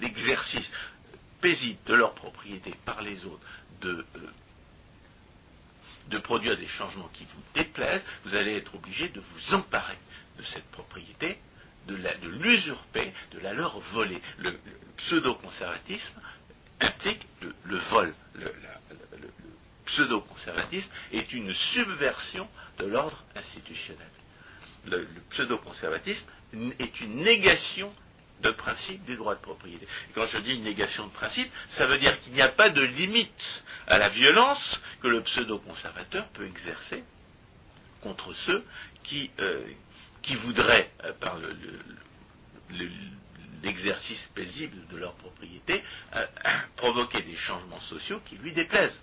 [0.00, 0.70] l'exercice
[1.40, 3.46] paisible de leur propriété par les autres
[3.80, 4.30] de, euh,
[6.08, 9.98] de produire des changements qui vous déplaisent, vous allez être obligé de vous emparer
[10.38, 11.38] de cette propriété,
[11.86, 11.96] de
[12.42, 14.20] l'usurper, de, la leur voler.
[14.38, 14.58] Le,
[14.98, 16.20] pseudo-conservatisme
[16.80, 18.14] implique le, vol.
[18.34, 18.52] Le,
[19.86, 22.48] pseudo-conservatisme est une subversion
[22.78, 24.10] de l'ordre institutionnel.
[24.86, 26.26] Le, pseudo-conservatisme
[26.78, 27.94] est une négation
[28.40, 29.86] de principe du droit de propriété.
[30.14, 32.82] Quand je dis une négation de principe, ça veut dire qu'il n'y a pas de
[32.82, 37.04] limite à la violence que le pseudo-conservateur peut exercer
[38.00, 38.64] contre ceux
[39.04, 39.66] qui, euh,
[40.44, 41.38] voudraient, euh, par
[43.62, 45.82] l'exercice paisible de leur propriété,
[46.14, 46.26] euh,
[46.76, 49.00] provoquer des changements sociaux qui lui déplaisent.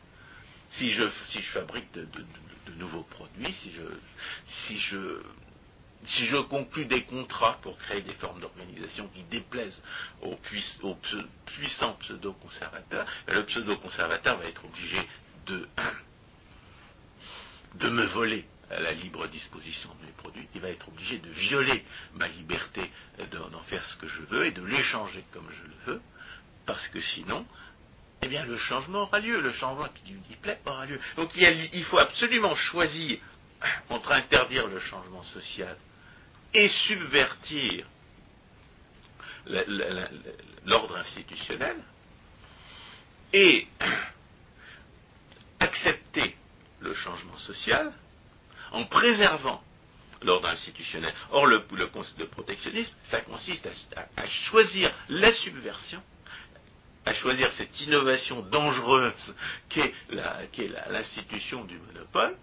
[0.71, 1.07] Si je,
[1.53, 2.07] fabrique de,
[2.77, 3.53] nouveaux produits,
[4.45, 5.21] si je
[6.03, 9.81] si je conclus des contrats pour créer des formes d'organisation qui déplaisent
[10.21, 14.97] aux, puissants pseudo-conservateurs, ben, le pseudo-conservateur va être obligé
[17.75, 20.47] de, me voler à la libre disposition de mes produits.
[20.55, 21.83] Il va être obligé de violer
[22.13, 22.81] ma liberté
[23.31, 26.01] d'en faire ce que je veux et de l'échanger comme je le veux,
[26.65, 27.45] parce que sinon,
[28.21, 29.41] eh bien, le changement aura lieu.
[29.41, 30.99] Le changement qui lui plaît aura lieu.
[31.15, 33.19] Donc, il faut absolument choisir
[33.89, 35.77] entre interdire le changement social
[36.53, 37.85] et subvertir
[40.65, 41.77] l'ordre institutionnel
[43.33, 43.67] et
[45.59, 46.35] accepter
[46.79, 47.91] le changement social
[48.71, 49.63] en préservant
[50.21, 51.13] l'ordre institutionnel.
[51.31, 56.01] Or, le, le, protectionnisme, ça consiste à, choisir la subversion,
[57.05, 59.35] à choisir cette innovation dangereuse
[59.69, 59.93] qu'est
[60.89, 62.35] l'institution du monopole,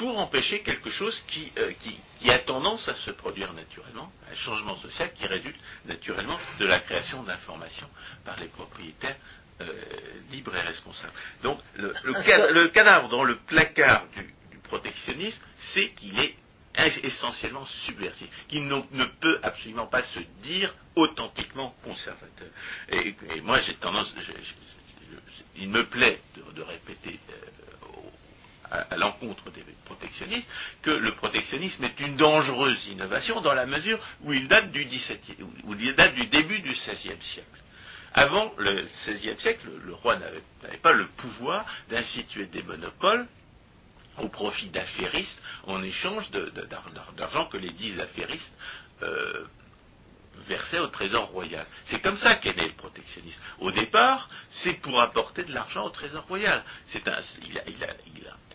[0.00, 1.22] pour empêcher quelque chose
[1.58, 1.72] euh,
[2.16, 6.80] qui, a tendance à se produire naturellement, un changement social qui résulte naturellement de la
[6.80, 7.88] création d'informations
[8.24, 9.16] par les propriétaires
[9.60, 9.70] euh,
[10.30, 11.12] libres et responsables.
[11.42, 15.42] Donc le, cadavre dans le placard du, protectionnisme,
[15.74, 16.34] c'est qu'il est
[17.02, 22.48] essentiellement subversif, qu'il ne, peut absolument pas se dire authentiquement conservateur.
[22.90, 24.14] Et, moi j'ai tendance,
[25.56, 26.22] il me plaît
[26.54, 27.60] de, répéter euh,
[28.70, 30.48] à, l'encontre des protectionnistes,
[30.82, 36.60] que le protectionnisme est une dangereuse innovation dans la mesure où il date du, début
[36.60, 37.46] du XVIe siècle.
[38.12, 43.26] Avant le XVIe siècle, le, roi n'avait pas le pouvoir d'instituer des monopoles
[44.18, 46.30] au profit d'affairistes en échange
[47.16, 48.52] d'argent que les dix affairistes
[49.02, 49.44] euh,
[50.46, 51.66] versait au trésor royal.
[51.86, 53.40] C'est comme ça qu'est né le protectionnisme.
[53.58, 56.62] Au départ, c'est pour apporter de l'argent au trésor royal.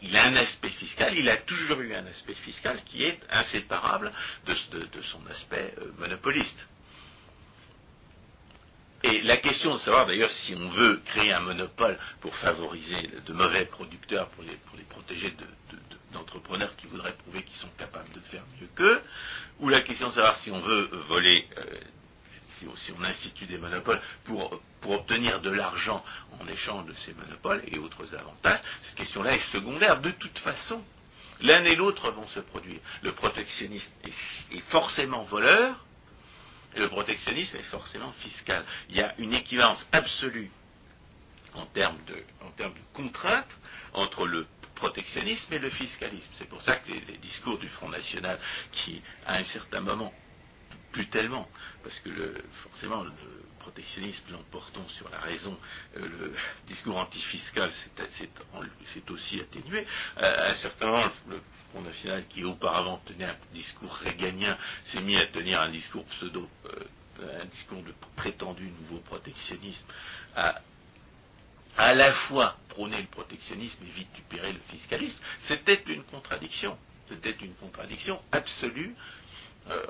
[0.02, 4.12] il, a, un aspect fiscal, il a toujours eu un aspect fiscal qui est inséparable
[4.46, 6.66] de, son aspect euh, monopoliste.
[9.04, 13.34] Et la question de savoir d'ailleurs si on veut créer un monopole pour favoriser de
[13.34, 14.58] mauvais producteurs, pour les,
[14.90, 15.32] protéger
[16.16, 19.02] d'entrepreneurs qui voudraient prouver qu'ils sont capables de faire mieux qu'eux,
[19.60, 21.64] ou la question de savoir si on veut voler, euh,
[22.78, 26.06] si, on institue des monopoles pour, obtenir de l'argent
[26.40, 30.00] en échange de ces monopoles et autres avantages, cette question-là est secondaire.
[30.00, 30.84] De toute façon,
[31.42, 32.80] l'un et l'autre vont se produire.
[33.02, 35.84] Le protectionnisme est forcément voleur,
[36.76, 38.64] et le protectionnisme est forcément fiscal.
[38.90, 40.52] Il y a une équivalence absolue
[41.56, 43.58] en termes de, en termes de contraintes
[43.94, 46.30] entre le protectionnisme et le fiscalisme.
[46.34, 48.40] C'est pour ça que les, discours du Front National,
[48.72, 50.14] qui à un certain moment,
[50.92, 51.50] plus tellement,
[51.84, 52.10] parce que
[52.64, 53.12] forcément le
[53.60, 55.58] protectionnisme l'emportant sur la raison,
[55.98, 56.36] euh, le
[56.68, 57.72] discours antifiscal
[58.94, 59.86] c'est aussi atténué.
[60.18, 65.18] à un certain moment, le Front National, qui auparavant tenait un discours réganien, s'est mis
[65.18, 69.86] à tenir un discours pseudo, euh, un discours de prétendu nouveau protectionnisme,
[71.78, 75.18] à la fois prôner le protectionnisme et vitupérer le fiscalisme,
[75.48, 76.78] c'était une contradiction.
[77.08, 78.96] C'était une contradiction absolue
[79.70, 79.84] euh,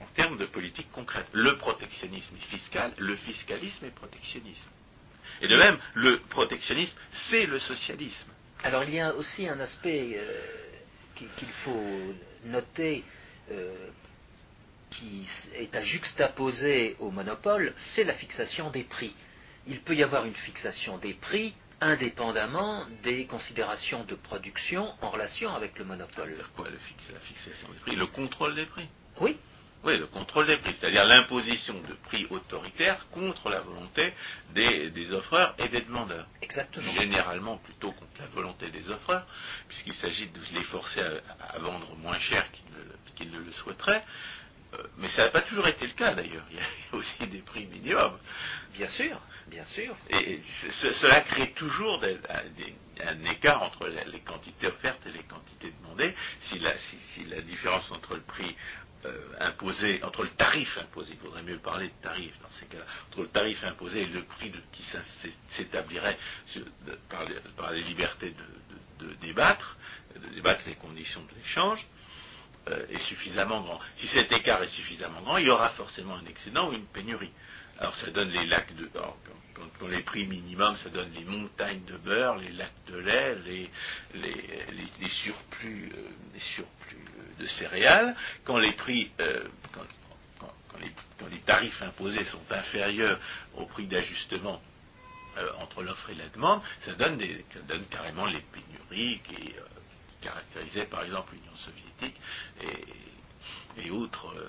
[0.00, 1.26] en, termes de politique concrète.
[1.32, 4.68] Le protectionnisme est fiscal, le fiscalisme est protectionnisme.
[5.40, 6.96] Et de même, le protectionnisme,
[7.30, 8.30] c'est le socialisme.
[8.62, 10.40] Alors il y a aussi un aspect euh,
[11.14, 12.14] qu'il faut
[12.44, 13.04] noter
[13.50, 13.88] euh,
[14.90, 19.14] qui est à juxtaposer au monopole, c'est la fixation des prix.
[19.66, 25.54] Il peut y avoir une fixation des prix indépendamment des considérations de production en relation
[25.54, 26.36] avec le monopole.
[26.54, 26.78] Quoi, le
[27.12, 27.96] la fixation des prix?
[27.96, 28.88] Le contrôle des prix?
[29.20, 29.36] Oui,
[29.84, 34.12] Oui, le contrôle des prix, c'est-à-dire l'imposition de prix autoritaires contre la volonté
[34.50, 36.28] des, des offreurs et des demandeurs.
[36.40, 36.92] exactement.
[36.92, 39.26] Généralement plutôt contre la volonté des offreurs,
[39.66, 43.38] puisqu'il s'agit de les forcer à, à vendre moins cher qu'ils ne, le- qu'ils ne
[43.40, 44.04] le souhaiteraient.
[44.74, 46.46] Euh, mais ça n'a pas toujours été le cas d'ailleurs.
[46.50, 48.18] Il y a aussi des prix minimums.
[48.70, 49.96] Bien sûr, bien sûr.
[50.10, 50.40] Et
[50.82, 55.24] ce- cela crée toujours des- un, des- un écart entre les, quantités offertes et les
[55.24, 56.14] quantités demandées.
[56.42, 58.56] Si la, si- si la différence entre le prix
[59.06, 62.86] euh, imposé, entre le tarif imposé, il faudrait mieux parler de tarif dans ces cas-là,
[63.10, 64.84] entre le tarif imposé et le prix de- qui
[65.50, 66.18] s'établirait
[67.08, 69.76] par, les, par les libertés de, de- de débattre,
[70.16, 71.80] de débattre les conditions de l'échange,
[72.90, 73.80] est suffisamment grand.
[73.96, 77.32] Si cet écart est suffisamment grand, il y aura forcément un excédent ou une pénurie.
[77.78, 78.86] Alors ça donne les lacs de...
[78.94, 83.70] quand, les prix minimums, ça donne les montagnes de beurre, les lacs de lait, les,
[84.14, 84.34] les,
[84.72, 88.16] les- surplus, euh, les surplus euh, de céréales.
[88.44, 89.10] Quand les prix...
[89.20, 89.82] euh, quand,
[90.40, 90.92] quand- quand les,
[91.40, 93.20] tarifs imposés sont inférieurs
[93.54, 94.62] au prix d'ajustement
[95.38, 99.54] euh, entre l'offre et la demande, ça donne, des, ça donne carrément les pénuries qui,
[100.26, 102.20] euh, qui caractérisaient par exemple l'Union soviétique
[102.62, 104.48] et, et autres, euh,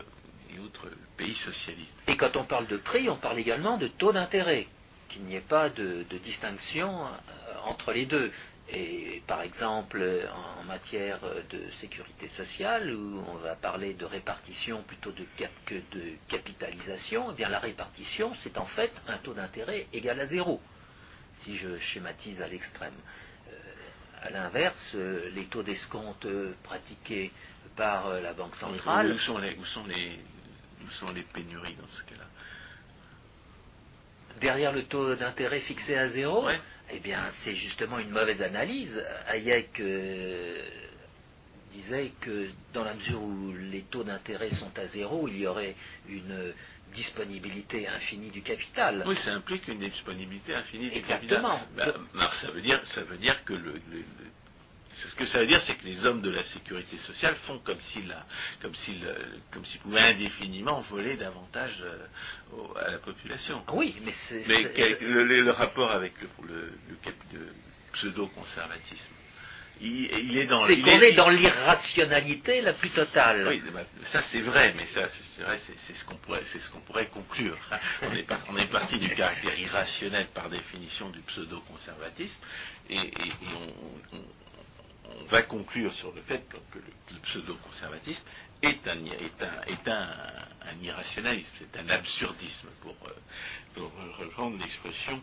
[1.18, 1.94] pays socialistes.
[2.08, 4.68] Et quand on parle de prix, on parle également de taux d'intérêt,
[5.10, 7.10] qu'il n'y ait pas de, de distinction euh,
[7.66, 8.32] entre les deux.
[8.70, 10.02] Et par exemple,
[10.32, 11.20] en, en matière
[11.50, 17.32] de sécurité sociale, où on va parler de répartition plutôt de cap- que de capitalisation,
[17.32, 20.62] eh bien la répartition, c'est en fait un taux d'intérêt égal à zéro,
[21.40, 22.94] si je schématise à l'extrême.
[24.26, 27.30] À l'inverse, euh, les taux d'escompte euh, pratiqués
[27.76, 30.18] par euh, la Banque centrale Où sont les, où sont les,
[30.82, 32.26] où sont les pénuries dans ce cas-là?
[34.40, 36.60] Derrière le taux d'intérêt fixé à zéro, Ouais.
[36.92, 39.04] eh bien, c'est justement une mauvaise analyse.
[39.28, 40.70] Hayek euh,
[41.74, 45.76] disait que dans la mesure où les taux d'intérêt sont à zéro, il y aurait
[46.08, 46.54] une
[46.94, 49.04] disponibilité infinie du capital.
[49.06, 51.60] Oui, ça implique une disponibilité infinie du Exactement.
[51.60, 51.94] capital.
[52.14, 54.32] Bah, alors, ça veut dire, ça veut dire que le, le- le-
[55.02, 57.60] c'est- ce que ça veut dire, c'est que les hommes de la sécurité sociale font
[57.60, 58.16] comme s'ils,
[58.62, 59.16] comme s'ils, euh,
[59.52, 62.06] comme s'ils pouvaient indéfiniment voler davantage euh,
[62.52, 63.64] au- à la population.
[63.74, 64.44] Oui, mais c'est...
[64.48, 66.78] Mais quel- le, rapport avec le
[67.94, 69.16] pseudo-conservatisme,
[69.82, 70.66] il, il est dans.
[70.68, 73.48] c'est qu'on est dans l'irrationalité la plus totale.
[73.48, 75.08] oui, bah, ça c'est vrai, mais ça
[75.88, 77.58] c'est ce qu'on pourrait, c'est ce qu'on pourrait conclure.
[78.04, 82.40] On est, par- on est parti du caractère irrationnel par définition du pseudo-conservatisme,
[82.90, 83.34] et, et- et
[84.14, 84.26] on, on-
[85.22, 88.24] on va conclure sur le fait que, le, le pseudo-conservatisme
[88.62, 90.08] est un, est un, est un,
[90.62, 92.96] un irrationalisme, c'est un absurdisme pour,
[93.74, 95.22] pour reprendre l'expression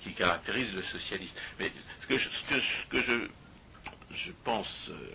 [0.00, 1.34] qui caractérise le socialisme.
[1.58, 1.70] Mais
[2.02, 3.28] ce que je, ce que, ce que je,
[4.14, 5.14] je pense euh,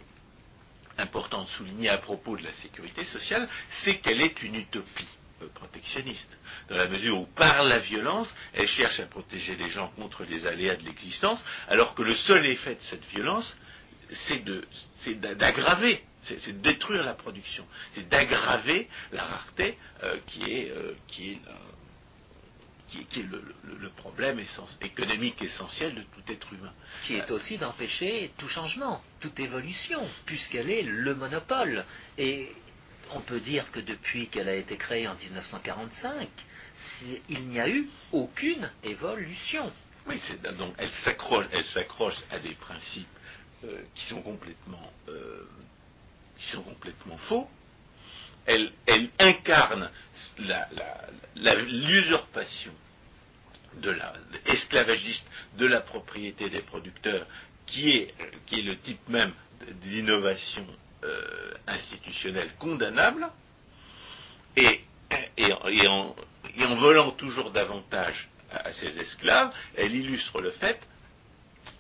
[0.97, 3.47] important de souligner à propos de la sécurité sociale,
[3.83, 5.07] c'est qu'elle est une utopie
[5.41, 6.37] euh, protectionniste,
[6.69, 10.45] dans la mesure où par la violence, elle cherche à protéger les gens contre les
[10.45, 13.57] aléas de l'existence, alors que le seul effet de cette violence,
[14.11, 14.43] c'est
[15.19, 20.71] d'aggraver, c'est de détruire la production, c'est d'aggraver la rareté euh, qui est,
[22.91, 24.39] qui est- qui est le, le- le problème
[24.81, 26.73] économique essentiel de tout être humain.
[27.03, 31.85] qui est aussi d'empêcher tout changement, toute évolution, puisqu'elle est le monopole.
[32.17, 32.51] Et
[33.11, 36.27] on peut dire que depuis qu'elle a été créée en 1945,
[36.75, 39.71] c'est- il n'y a eu aucune évolution.
[40.07, 40.19] Oui,
[40.57, 43.07] donc elle s'accroche, elle s'accroche à des principes
[43.65, 45.45] euh, qui sont complètement, euh,
[46.37, 47.49] qui sont complètement faux.
[48.49, 48.71] Elle,
[49.19, 49.91] incarne
[51.35, 52.73] l'usurpation
[53.75, 54.13] de la
[54.45, 55.27] esclavagiste
[55.57, 57.27] de la propriété des producteurs,
[57.67, 58.13] qui est,
[58.51, 59.33] le type même
[59.83, 60.65] d'innovation
[61.03, 63.29] euh, institutionnelle condamnable,
[64.57, 64.81] et
[65.53, 70.79] en volant toujours davantage à, à ses esclaves, elle illustre le fait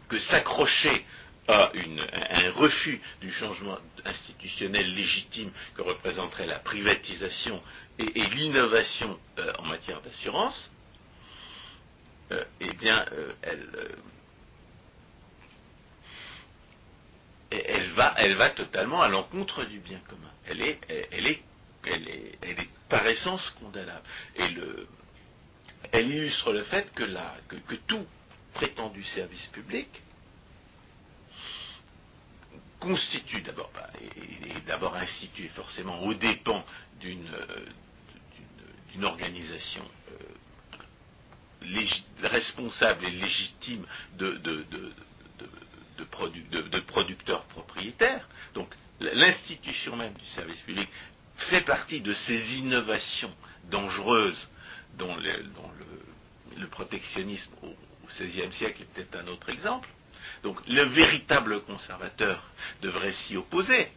[0.07, 1.03] que s'accrocher
[1.49, 7.61] à, un refus du changement institutionnel légitime que représenterait la privatisation
[7.97, 10.71] et, l'innovation euh, en matière d'assurance,
[12.31, 13.33] euh, eh bien, euh,
[17.49, 20.31] elle, va, elle va totalement à l'encontre du bien commun.
[20.47, 20.79] Elle est,
[21.11, 21.41] elle, est,
[21.85, 24.05] est, est par essence condamnable.
[25.91, 27.05] Elle illustre le fait que,
[27.87, 28.05] tout
[28.53, 29.87] prétendu service public
[32.79, 33.71] constitue d'abord,
[34.01, 36.63] et, d'abord institué forcément aux dépens
[36.99, 37.65] d'une euh,
[39.03, 40.15] organisation euh,
[42.23, 43.85] responsable et légitime
[44.17, 44.93] de,
[46.87, 48.27] producteurs propriétaires.
[48.53, 50.89] Donc l'institution même du service public
[51.37, 53.33] fait partie de ces innovations
[53.69, 54.47] dangereuses
[54.97, 57.75] dont le, protectionnisme au
[58.07, 59.87] XVIe siècle est peut-être un autre exemple.
[60.43, 62.43] Donc le véritable conservateur
[62.81, 63.91] devrait s'y opposer.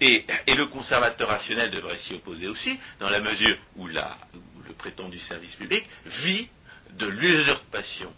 [0.00, 5.54] Et, le conservateur rationnel devrait s'y opposer aussi, dans la mesure où, le prétendu service
[5.54, 6.48] public vit
[6.92, 8.12] de l'usurpation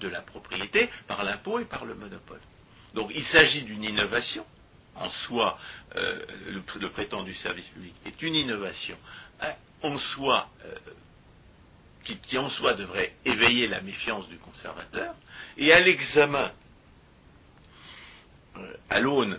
[0.00, 2.40] de la propriété par l'impôt et par le monopole.
[2.94, 4.44] Donc il s'agit d'une innovation.
[4.94, 5.56] En soi,
[5.94, 8.96] euh, le, prétendu service public est une innovation.
[9.40, 9.52] Hein,
[9.82, 10.74] en soi, euh,
[12.04, 15.14] qui, en soi devrait éveiller la méfiance du conservateur,
[15.56, 16.52] et à l'examen,
[18.56, 19.38] euh, à l'aune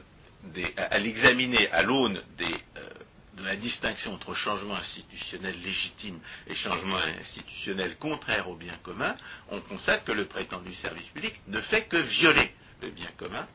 [0.77, 2.89] à, l'examiner à l'aune euh,
[3.33, 9.15] de la distinction entre changement institutionnel légitime et changement institutionnel contraire au bien commun,
[9.49, 13.47] on constate que le prétendu service public ne fait que violer le bien commun,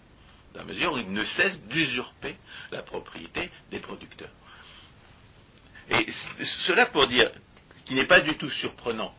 [0.52, 2.36] dans la mesure où il ne cesse d'usurper
[2.70, 4.30] la propriété des producteurs.
[5.90, 6.06] Et
[6.66, 7.30] cela pour dire
[7.84, 9.14] qu'il n'est pas du tout surprenant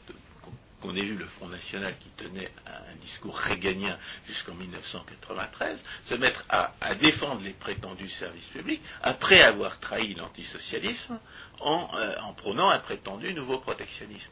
[0.81, 3.97] qu'on ait vu le Front National qui tenait un discours réganien
[4.27, 11.19] jusqu'en 1993 se mettre à, défendre les prétendus services publics après avoir trahi l'antisocialisme
[11.59, 14.31] en, euh, en prônant un prétendu nouveau protectionnisme.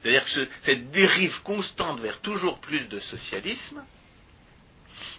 [0.00, 3.82] C'est-à-dire que cette dérive constante vers toujours plus de socialisme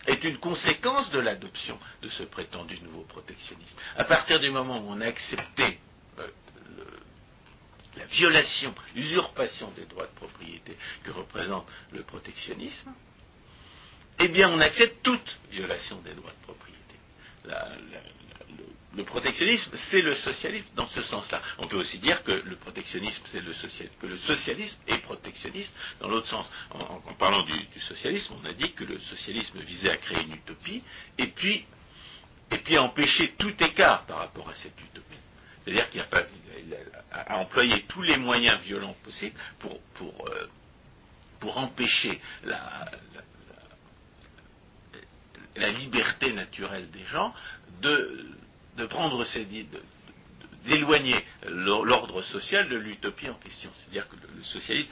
[0.08, 3.76] est une conséquence de l'adoption de ce prétendu nouveau protectionnisme.
[3.96, 5.80] À partir du moment où on a accepté
[7.98, 12.94] la violation, l'usurpation des droits de propriété que représente le protectionnisme,
[14.20, 16.80] eh bien on accepte toute violation des droits de propriété.
[18.96, 21.42] le, protectionnisme, c'est le socialisme dans ce sens-là.
[21.58, 25.74] On peut aussi dire que le protectionnisme, c'est le socialisme, que le socialisme est protectionniste
[26.00, 26.50] dans l'autre sens.
[26.72, 27.54] En, parlant du,
[27.88, 30.84] socialisme, on a dit que le socialisme visait à créer une utopie
[31.18, 31.66] et puis,
[32.52, 35.18] et puis à empêcher tout écart par rapport à cette utopie.
[35.64, 40.48] C'est-à-dire qu'il a, employé tous les moyens violents possibles pour, pour, euh,
[41.40, 42.86] pour empêcher la,
[45.56, 47.34] liberté naturelle des gens
[47.82, 48.26] de,
[48.78, 49.46] de prendre ces
[50.66, 53.70] d'éloigner l'ordre social de l'utopie en question.
[53.74, 54.92] C'est-à-dire que le socialisme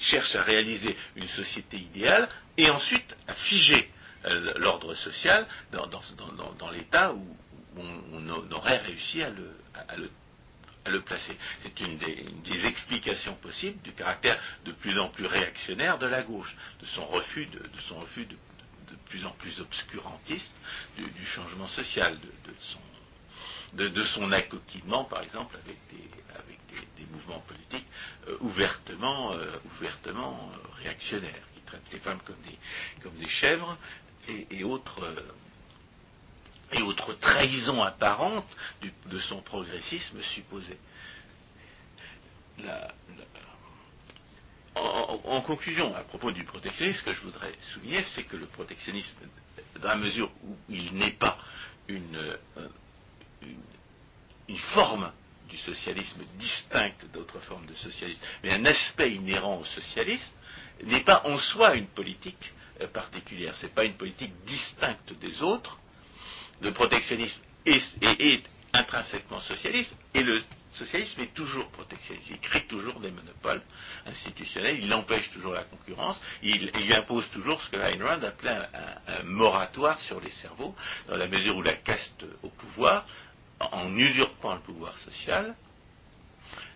[0.00, 3.90] cherche à réaliser une société idéale et ensuite à figer
[4.26, 7.36] euh, l'ordre social dans, dans, dans, dans l'état où,
[7.76, 11.36] on, aurait réussi à le, placer.
[11.60, 16.54] C'est une des, explications possibles du caractère de plus en plus réactionnaire de la gauche,
[16.80, 18.36] de son refus de, son refus de,
[19.06, 20.54] plus en plus obscurantiste
[20.96, 22.18] du, changement social,
[23.74, 27.86] de, son accoquillement, par exemple, avec des, mouvements politiques
[28.28, 29.44] euh, ouvertement, euh,
[29.82, 29.88] euh,
[30.82, 33.76] réactionnaires, qui traitent les femmes comme des, chèvres
[34.50, 35.00] et, autres
[36.74, 38.46] et autre trahison apparente
[39.06, 40.76] de son progressisme supposé.
[44.74, 49.16] en, conclusion, à propos du protectionnisme, ce que je voudrais souligner, c'est que le protectionnisme,
[49.80, 51.38] dans la mesure où il n'est pas
[51.88, 52.36] une,
[54.48, 55.12] une, forme
[55.48, 60.32] du socialisme distincte d'autres formes de socialisme, mais un aspect inhérent au socialisme,
[60.82, 63.54] n'est pas en soi une politique euh, particulière.
[63.56, 65.78] Ce n'est pas une politique distincte des autres,
[66.60, 68.42] le protectionnisme est,
[68.72, 70.42] intrinsèquement socialiste, et le
[70.74, 72.28] socialisme est toujours protectionniste.
[72.30, 73.62] Il crée toujours des monopoles
[74.06, 78.50] institutionnels, il empêche toujours la concurrence, il, impose toujours ce que Ayn Rand appelait
[79.06, 80.74] un, moratoire sur les cerveaux,
[81.08, 83.06] dans la mesure où la caste au pouvoir,
[83.60, 85.54] en usurpant le pouvoir social,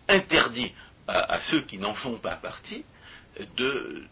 [0.09, 0.73] interdit
[1.09, 2.85] à ceux qui n'en font pas partie
[3.57, 4.05] de,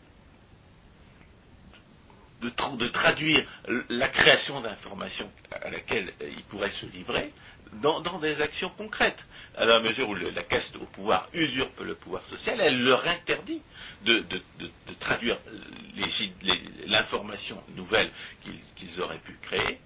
[2.42, 3.46] de, traduire
[3.88, 7.32] la création d'informations à laquelle il pourrait se livrer
[7.80, 9.22] dans, des actions concrètes.
[9.56, 13.62] À la mesure où la caste au pouvoir usurpe le pouvoir social, elle leur interdit
[14.04, 14.24] de,
[15.00, 15.38] traduire
[16.86, 18.10] l'information nouvelle
[18.76, 19.78] qu'ils auraient pu créer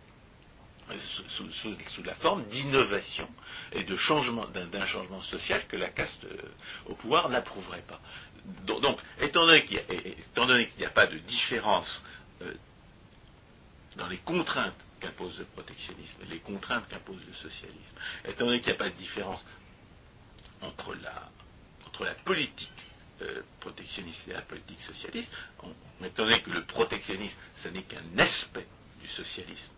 [0.91, 0.95] euh,
[1.63, 3.29] sous, la forme d'innovation
[3.73, 6.37] et de changement d'un changement social que la caste euh,
[6.87, 8.01] au pouvoir n'approuverait pas.
[8.67, 9.81] Donc, étant donné qu'il
[10.79, 12.03] n'y a, pas de différence
[12.43, 12.55] euh,
[13.97, 18.77] dans les contraintes qu'impose le protectionnisme, les contraintes qu'impose le socialisme, étant donné qu'il n'y
[18.77, 19.45] a pas de différence
[20.61, 21.29] entre la,
[22.25, 22.71] politique
[23.23, 25.31] euh, protectionniste et la politique socialiste,
[26.03, 28.67] étant donné que le protectionnisme, ce n'est qu'un aspect
[29.01, 29.73] du socialisme,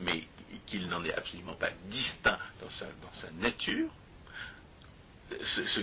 [0.00, 0.26] mais,
[0.66, 2.86] qu'il n'en est absolument pas distinct dans sa,
[3.32, 3.90] nature,
[5.40, 5.80] ce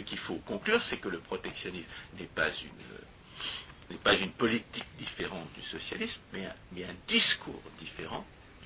[0.00, 2.70] qu'il faut conclure, c'est que le protectionnisme n'est pas une
[3.90, 8.24] n'est pas une politique différente du socialisme, mais un, discours différent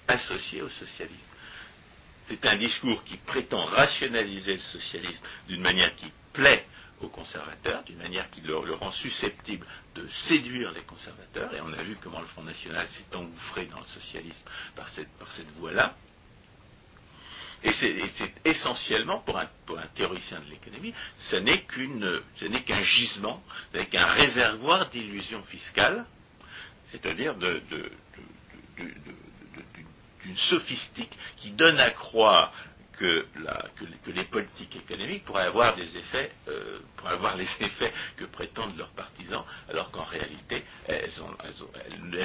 [0.09, 1.17] associé au socialisme.
[2.27, 6.67] C'est un discours qui prétend rationaliser le socialisme d'une manière qui plaît
[7.01, 11.83] aux conservateurs, d'une manière qui le, rend susceptible de séduire les conservateurs, et on a
[11.83, 14.47] vu comment le Front National s'est engouffré dans le socialisme
[14.77, 15.09] par cette,
[15.57, 15.97] voie-là.
[17.65, 17.95] Et c'est
[18.45, 19.49] essentiellement, pour un,
[19.95, 20.93] théoricien de l'économie,
[21.31, 23.41] ce n'est qu'un gisement,
[23.73, 26.05] ce n'est qu'un réservoir d'illusions fiscales,
[26.91, 27.89] c'est-à-dire d'une
[30.37, 32.53] sophistique qui donne à croire
[32.99, 33.27] que,
[34.07, 39.45] les politiques économiques pourraient avoir des effets, euh, avoir les effets que prétendent leurs partisans,
[39.69, 41.11] alors qu'en réalité, elles,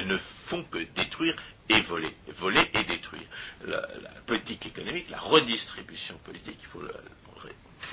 [0.06, 1.34] ne font que détruire
[1.68, 3.26] et voler, voler et détruire.
[3.66, 3.82] La,
[4.26, 6.92] politique économique, la redistribution politique, il faut le,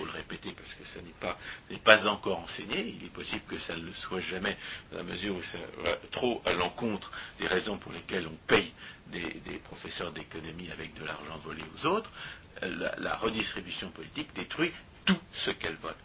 [0.03, 0.99] répéter parce que ça
[1.69, 4.57] n'est pas, encore enseigné, il est possible que ça ne le soit jamais,
[4.91, 8.73] dans la mesure où ça va trop à l'encontre des raisons pour lesquelles on paye
[9.07, 12.11] des, professeurs d'économie avec de l'argent volé aux autres,
[12.61, 14.71] la, redistribution politique détruit
[15.05, 15.95] tout ce qu'elle vole.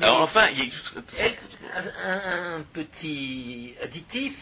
[0.00, 0.72] Alors enfin, il y
[1.22, 4.34] a un petit additif.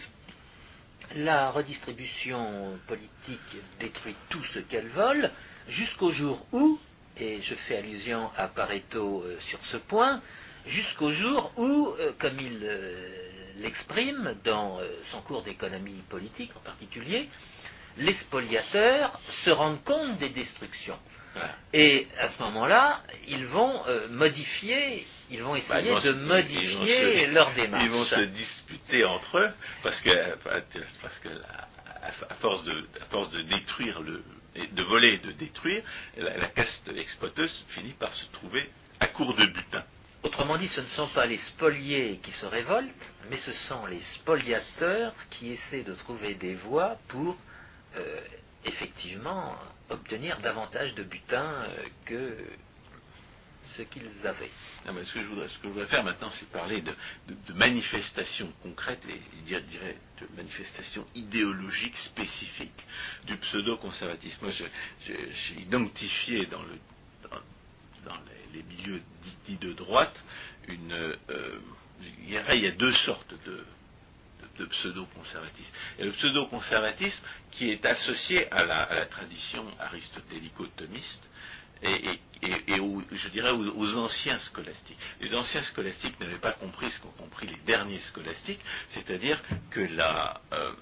[1.14, 5.30] La redistribution politique détruit tout ce qu'elle vole,
[5.68, 6.80] jusqu'au jour où,
[7.18, 10.20] et je fais allusion à Pareto euh, sur ce point,
[10.66, 13.08] jusqu'au jour où, euh, comme il euh,
[13.58, 17.28] l'exprime dans son cours d'économie politique en particulier,
[17.96, 20.98] les spoliateurs se rendent compte des destructions.
[21.72, 27.84] Et à ce moment-là, ils vont modifier ils vont bah, essayer de modifier leur démarche.
[27.84, 29.50] Ils vont se disputer entre eux
[29.82, 30.36] parce que,
[31.02, 31.28] parce que
[32.28, 34.22] à, force de, force de détruire le,
[34.72, 35.82] de voler et de détruire,
[36.16, 38.68] la, caste exploiteuse finit par se trouver
[39.00, 39.84] à court de butin.
[40.22, 44.00] Autrement dit, ce ne sont pas les spoliés qui se révoltent, mais ce sont les
[44.00, 47.36] spoliateurs qui essaient de trouver des voies pour
[47.96, 48.20] euh,
[48.64, 49.56] effectivement
[49.88, 52.36] obtenir davantage de butin euh, que
[53.76, 54.50] ce qu'ils avaient.
[54.84, 56.94] ce, que je voudrais, faire maintenant, c'est parler de,
[57.54, 62.86] manifestations concrètes et, je dirais de manifestations idéologiques spécifiques
[63.26, 64.38] du pseudo-conservatisme.
[64.42, 64.52] Moi,
[65.06, 66.62] j'ai identifié dans,
[68.52, 69.02] les, milieux
[69.46, 70.16] dits, de droite
[70.68, 70.92] une.
[70.92, 71.58] Euh,
[72.22, 73.64] il, y a, deux sortes de,
[74.58, 75.70] de pseudo-conservatisme.
[75.98, 81.22] Et le pseudo-conservatisme qui est associé à la, à la tradition aristotélico-thomiste
[81.82, 82.20] et,
[83.12, 84.98] je dirais aux, anciens scolastiques.
[85.20, 88.60] Les anciens scolastiques n'avaient pas compris ce qu'ont compris les derniers scolastiques,
[88.90, 90.72] c'est-à-dire que, euh,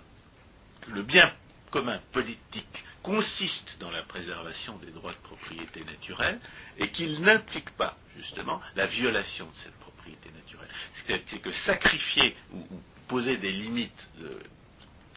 [0.89, 1.33] le bien
[1.71, 6.41] commun politique consiste dans la préservation des droits de propriété naturelle
[6.79, 10.69] et qu'il n'implique pas justement la violation de cette propriété naturelle.
[11.07, 12.65] C'est que sacrifier ou,
[13.09, 14.41] poser des limites de,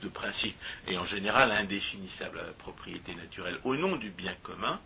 [0.01, 0.57] de principe
[0.87, 4.81] et en général indéfinissables à la propriété naturelle au nom du bien commun,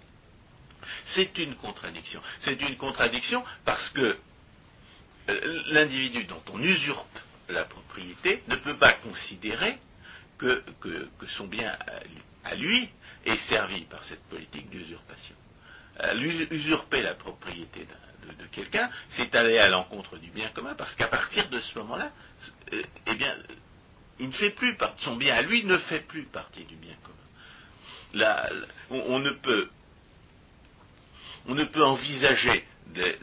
[1.13, 2.21] c'est une contradiction.
[2.41, 4.17] C'est une contradiction parce que
[5.29, 7.19] euh, l'individu dont on usurpe
[7.49, 9.77] la propriété ne peut pas considérer
[10.37, 10.63] que,
[11.37, 11.77] son bien
[12.43, 12.89] à lui
[13.25, 15.35] est servi par cette politique d'usurpation.
[16.03, 21.07] Euh, usurper la propriété de, quelqu'un, c'est aller à l'encontre du bien commun, parce qu'à
[21.07, 22.11] partir de ce moment-là,
[22.73, 23.35] euh, eh bien,
[24.19, 26.95] il ne fait plus partie, son bien à lui ne fait plus partie du bien
[27.03, 28.37] commun.
[28.89, 29.69] on, ne peut
[31.47, 33.17] on ne peut envisager de,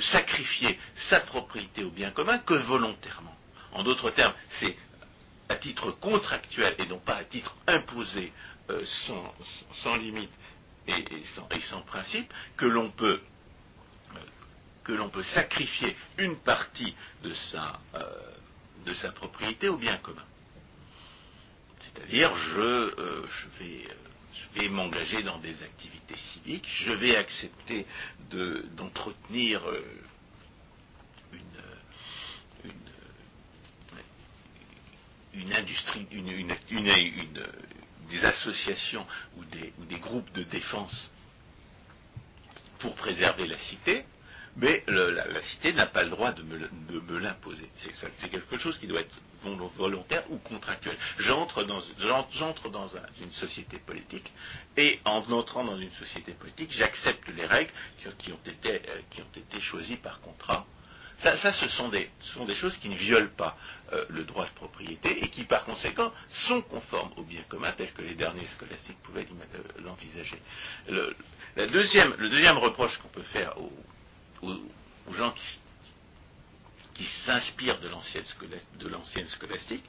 [0.00, 0.78] sacrifier
[1.08, 3.36] sa propriété au bien commun que volontairement.
[3.72, 4.76] En d'autres termes, c'est
[5.48, 8.32] à titre contractuel et non pas à titre imposé
[8.70, 8.84] euh,
[9.82, 10.32] sans, limite
[10.88, 11.04] et,
[11.68, 13.20] sans, principe que l'on peut
[14.14, 14.18] euh,
[14.84, 18.00] que l'on peut sacrifier une partie de sa, euh,
[18.86, 20.24] de sa propriété au bien commun.
[21.80, 23.88] C'est-à-dire, je, je vais
[24.34, 27.86] je vais m'engager dans des activités civiques, je vais accepter
[28.76, 29.82] d'entretenir euh,
[35.34, 36.06] une, industrie,
[38.10, 39.06] des associations
[39.36, 41.10] ou des, groupes de défense
[42.78, 44.04] pour préserver la cité,
[44.56, 47.68] mais la, cité n'a pas le droit de me, l'imposer.
[47.76, 49.16] C'est quelque chose qui doit être
[49.76, 50.96] volontaire ou contractuel.
[51.18, 51.80] J'entre dans,
[53.20, 54.32] une société politique
[54.76, 57.72] et en entrant dans une société politique, j'accepte les règles
[58.18, 59.00] qui, ont été, euh,
[59.36, 60.66] été choisies par contrat
[61.22, 62.08] ça, ce, sont des,
[62.54, 63.56] choses qui ne violent pas
[63.92, 67.92] euh, le droit de propriété et qui, par conséquent, sont conformes au bien commun tel
[67.92, 70.40] que les derniers scolastiques pouvaient euh, l'envisager.
[70.88, 71.14] Le,
[71.68, 73.54] deuxième, reproche qu'on peut faire
[74.42, 75.58] aux, gens qui,
[77.24, 79.84] s'inspirent de l'ancienne scolastique,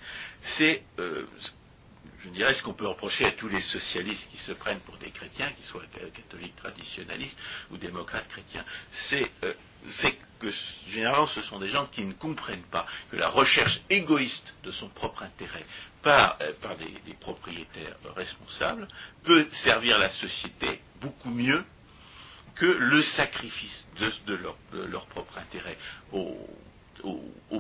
[0.58, 1.26] c'est euh,
[2.24, 5.12] je dirais, ce qu'on peut reprocher à tous les socialistes qui se prennent pour des
[5.12, 5.84] chrétiens, qu'ils soient
[6.14, 7.38] catholiques traditionnalistes
[7.72, 8.64] ou démocrates chrétiens,
[9.10, 9.54] c'est euh,
[10.40, 10.50] que
[10.90, 14.90] généralement ce sont des gens qui ne comprennent pas que la recherche égoïste de son
[14.90, 15.66] propre intérêt
[16.02, 16.54] par, euh,
[17.06, 18.88] des, propriétaires responsables
[19.24, 21.64] peut servir la société beaucoup mieux
[22.56, 25.78] que le sacrifice de, leur, propre intérêt
[26.12, 26.38] au,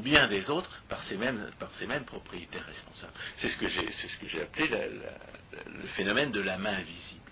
[0.03, 3.13] bien des autres par ces mêmes, propriétaires responsables.
[3.37, 3.67] C'est ce que
[4.27, 7.31] j'ai, appelé le phénomène de la main invisible.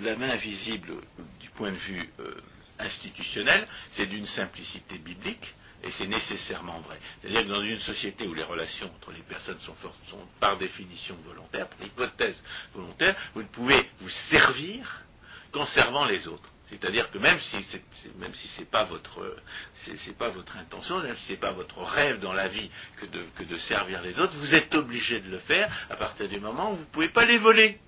[0.00, 0.94] La main invisible,
[1.40, 2.34] du point de vue euh,
[2.78, 6.98] institutionnel, c'est d'une simplicité biblique, et c'est nécessairement vrai.
[7.20, 9.76] C'est-à-dire que dans une société où les relations entre les personnes sont,
[10.08, 15.04] sont par définition volontaires, par hypothèse volontaire, vous ne pouvez vous servir
[15.52, 16.50] qu'en servant les autres.
[16.70, 17.82] C'est-à-dire que même si c'est,
[18.16, 19.36] même si c'est pas votre
[19.84, 23.22] c'est, pas votre intention, même si c'est pas votre rêve dans la vie que de,
[23.36, 26.72] que de servir les autres, vous êtes obligé de le faire à partir du moment
[26.72, 27.78] où vous ne pouvez pas les voler.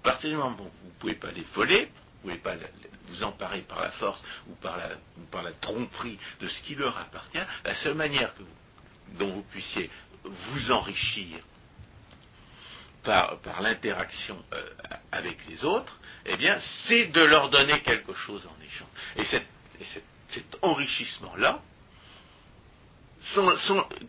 [0.00, 1.90] À partir du moment où vous ne pouvez pas les voler,
[2.22, 2.66] vous ne pouvez pas
[3.08, 4.90] vous emparer par la force ou par la,
[5.30, 8.32] par la tromperie de ce qui leur appartient, la seule manière
[9.18, 9.90] dont vous puissiez
[10.24, 11.38] vous enrichir
[13.02, 14.68] par, par l'interaction euh,
[15.12, 18.88] avec les autres, eh bien, c'est de leur donner quelque chose en échange.
[19.16, 19.24] Et,
[20.30, 21.62] cet enrichissement-là,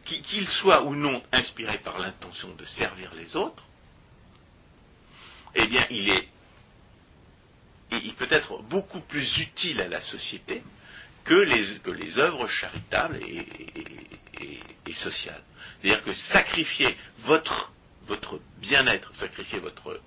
[0.06, 3.64] qu'il soit ou non inspiré par l'intention de servir les autres,
[5.56, 6.28] eh bien, il est,
[7.92, 10.64] il peut être beaucoup plus utile à la société
[11.24, 15.44] que les, œuvres charitables et sociales.
[15.82, 17.72] C'est-à-dire que sacrifier votre
[18.08, 20.00] votre bien-être, sacrifier votre,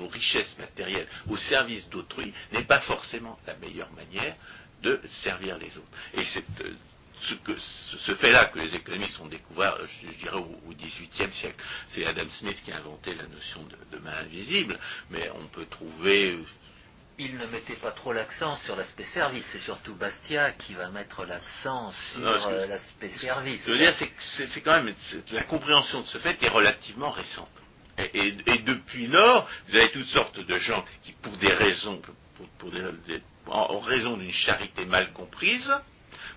[0.00, 4.34] vos richesses matérielles au service d'autrui n'est pas forcément la meilleure manière
[4.82, 5.98] de servir les autres.
[6.14, 6.74] Et c'est euh,
[7.98, 11.62] ce, fait-là que les économistes ont découvert, je, dirais, au XVIIIe siècle.
[11.90, 14.78] C'est Adam Smith qui a inventé la notion de, de main invisible,
[15.10, 16.38] mais on peut trouver
[17.20, 19.44] il ne mettait pas trop l'accent sur l'aspect service.
[19.52, 23.62] C'est surtout Bastia qui va mettre l'accent sur euh, l'aspect service.
[23.66, 24.94] Je veux dire, c'est quand même
[25.30, 27.50] la compréhension de ce fait est relativement récente.
[28.14, 32.00] Et, depuis lors, vous avez toutes sortes de gens qui, pour des raisons,
[33.46, 35.72] en, raison d'une charité mal comprise,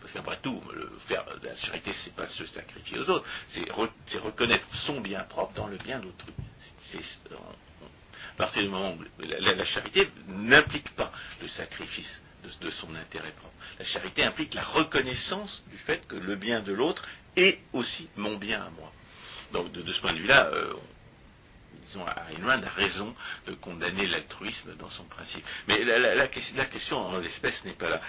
[0.02, 0.62] parce qu'après tout,
[1.08, 5.54] faire de la charité, c'est pas se sacrifier aux autres, c'est reconnaître son bien propre
[5.54, 6.34] dans le bien d'autrui
[8.34, 11.12] à partir du moment où la, charité n'implique pas
[11.42, 12.22] le sacrifice
[12.62, 13.54] de, son intérêt propre.
[13.80, 17.06] La charité implique la reconnaissance du fait que le bien de l'autre
[17.36, 18.92] est aussi mon bien à moi.
[19.54, 20.74] Donc de, ce point de vue-là, euh,
[21.94, 23.16] disons, Ayn a raison
[23.48, 25.46] de condamner l'altruisme dans son principe.
[25.68, 28.02] Mais la, question en l'espèce n'est pas là.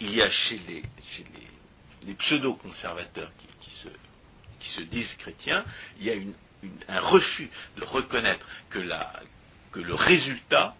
[0.00, 3.30] il, y a, chez les, pseudo-conservateurs
[4.58, 5.64] qui se disent chrétiens,
[5.98, 6.14] il y a
[6.88, 10.74] un refus de reconnaître que, le résultat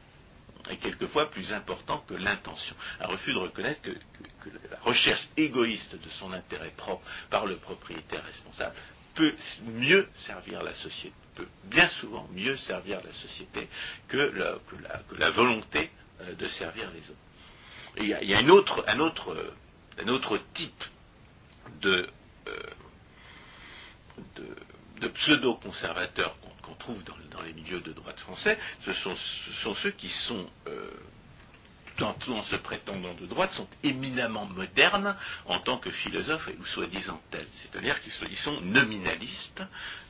[0.69, 2.77] est quelquefois plus important que l'intention.
[3.01, 3.91] Un refus de reconnaître que,
[4.71, 8.75] la recherche égoïste de son intérêt propre par le propriétaire responsable
[9.15, 9.35] peut
[9.67, 13.69] mieux servir la société, peut bien souvent mieux servir la société
[14.09, 14.33] que
[15.19, 15.91] la, volonté
[16.21, 17.19] euh, de servir les autres.
[17.99, 20.85] il y a, un, autre, type
[21.81, 22.09] de
[22.49, 22.57] euh,
[25.01, 30.47] de pseudo-conservateurs qu'on trouve dans, les milieux de droite français, ce sont, ceux qui sont,
[30.69, 30.91] euh,
[32.15, 37.21] tout, en, se prétendant de droite, sont éminemment modernes en tant que philosophes ou soi-disant
[37.31, 37.47] tels.
[37.63, 39.63] C'est-à-dire qu'ils sont nominalistes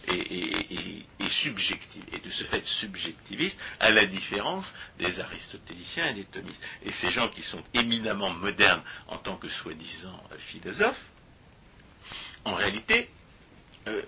[0.09, 2.05] et, subjectifs.
[2.13, 6.61] Et de ce fait subjectivistes, à la différence des aristotéliciens et des thomistes.
[6.85, 11.05] Et ces gens qui sont éminemment modernes en tant que soi-disant philosophes,
[12.45, 13.11] en réalité,
[13.87, 14.03] euh,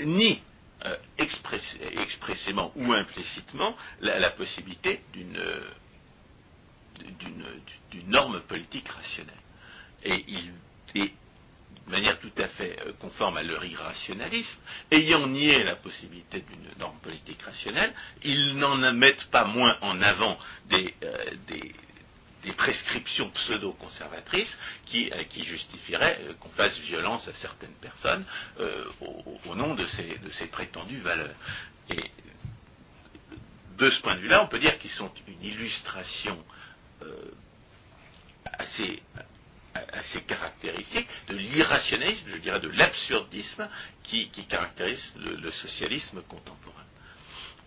[0.00, 0.42] ni
[0.84, 5.70] euh, expressément ou implicitement la, possibilité euh,
[7.90, 9.34] d'une norme politique rationnelle.
[10.04, 10.24] Et,
[10.94, 14.58] de manière tout à fait euh, conforme à leur irrationalisme,
[14.92, 20.38] ayant nié la possibilité d'une norme politique rationnelle, ils n'en mettent pas moins en avant
[20.66, 20.94] des,
[21.48, 21.74] des,
[22.52, 28.24] prescriptions pseudo-conservatrices qui, euh, justifieraient qu'on fasse violence à certaines personnes
[29.00, 31.34] au, nom de ces, prétendues valeurs.
[31.90, 32.10] Et
[33.78, 36.42] de ce point de vue-là, on peut dire qu'ils sont une illustration
[38.48, 43.68] assez caractéristique de l'irrationalisme, je dirais de l'absurdisme
[44.02, 46.84] qui, caractérise le, socialisme contemporain.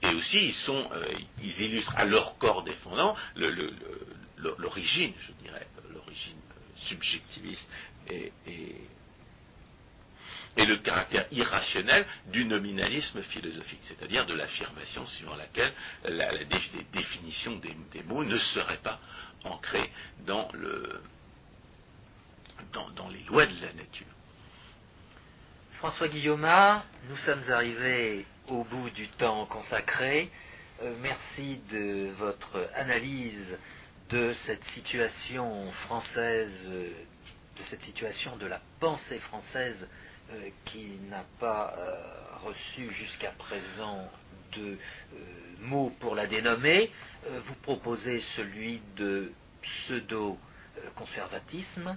[0.04, 3.16] Et aussi, ils, euh, illustrent à leur corps défendant
[4.58, 6.38] l'origine, je dirais, l'origine
[6.76, 7.68] subjectiviste
[8.10, 8.76] et, et,
[10.58, 15.74] le caractère irrationnel du nominalisme philosophique, c'est-à-dire de l'affirmation suivant laquelle
[16.06, 16.32] la,
[16.94, 19.00] définition des, des, mots ne serait pas
[19.44, 19.90] ancrée
[20.26, 21.02] dans le,
[22.96, 24.06] dans, les lois de la nature.
[25.74, 26.48] François Guillaume,
[27.10, 30.30] nous sommes arrivés au bout du temps consacré.
[30.82, 33.58] Euh, merci de votre analyse
[34.12, 36.94] de cette situation française, de
[37.64, 39.88] cette situation de la pensée française
[40.32, 41.96] euh, qui n'a pas euh,
[42.44, 44.08] reçu jusqu'à présent
[44.58, 44.78] de
[45.62, 46.92] mots pour la dénommer.
[47.26, 49.32] vous proposez celui de
[49.62, 51.96] pseudo-conservatisme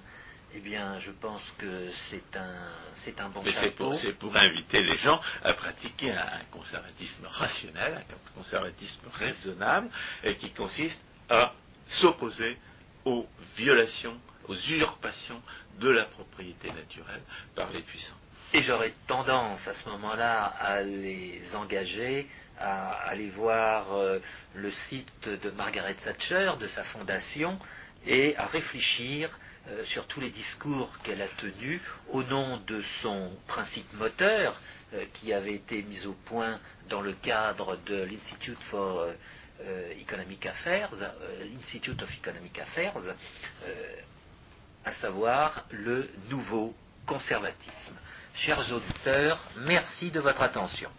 [0.56, 4.84] eh bien, je pense que c'est un, c'est un bon Mais C'est pour, pour, inviter
[4.84, 9.88] les gens à pratiquer un, conservatisme rationnel, un conservatisme raisonnable,
[10.22, 11.52] et qui consiste à
[11.88, 12.56] s'opposer
[13.04, 13.26] aux
[13.56, 14.18] violations,
[14.48, 15.40] aux usurpations
[15.80, 17.22] de la propriété naturelle
[17.54, 18.16] par les puissants.
[18.52, 22.28] Et j'aurais tendance à ce moment-là à les engager
[22.58, 24.18] à aller voir euh,
[24.54, 27.58] le site de Margaret Thatcher, de sa fondation,
[28.06, 29.36] et à réfléchir
[29.68, 31.80] euh, sur tous les discours qu'elle a tenus
[32.10, 34.60] au nom de son principe moteur
[34.92, 39.08] euh, qui avait été mis au point dans le cadre de l'Institute for
[40.00, 40.90] Economic Affairs,
[41.40, 42.94] l'Institute of Economic Affairs,
[44.84, 46.74] à savoir le nouveau
[47.06, 47.96] conservatisme.
[48.34, 50.90] Chers auditeurs, merci de votre attention.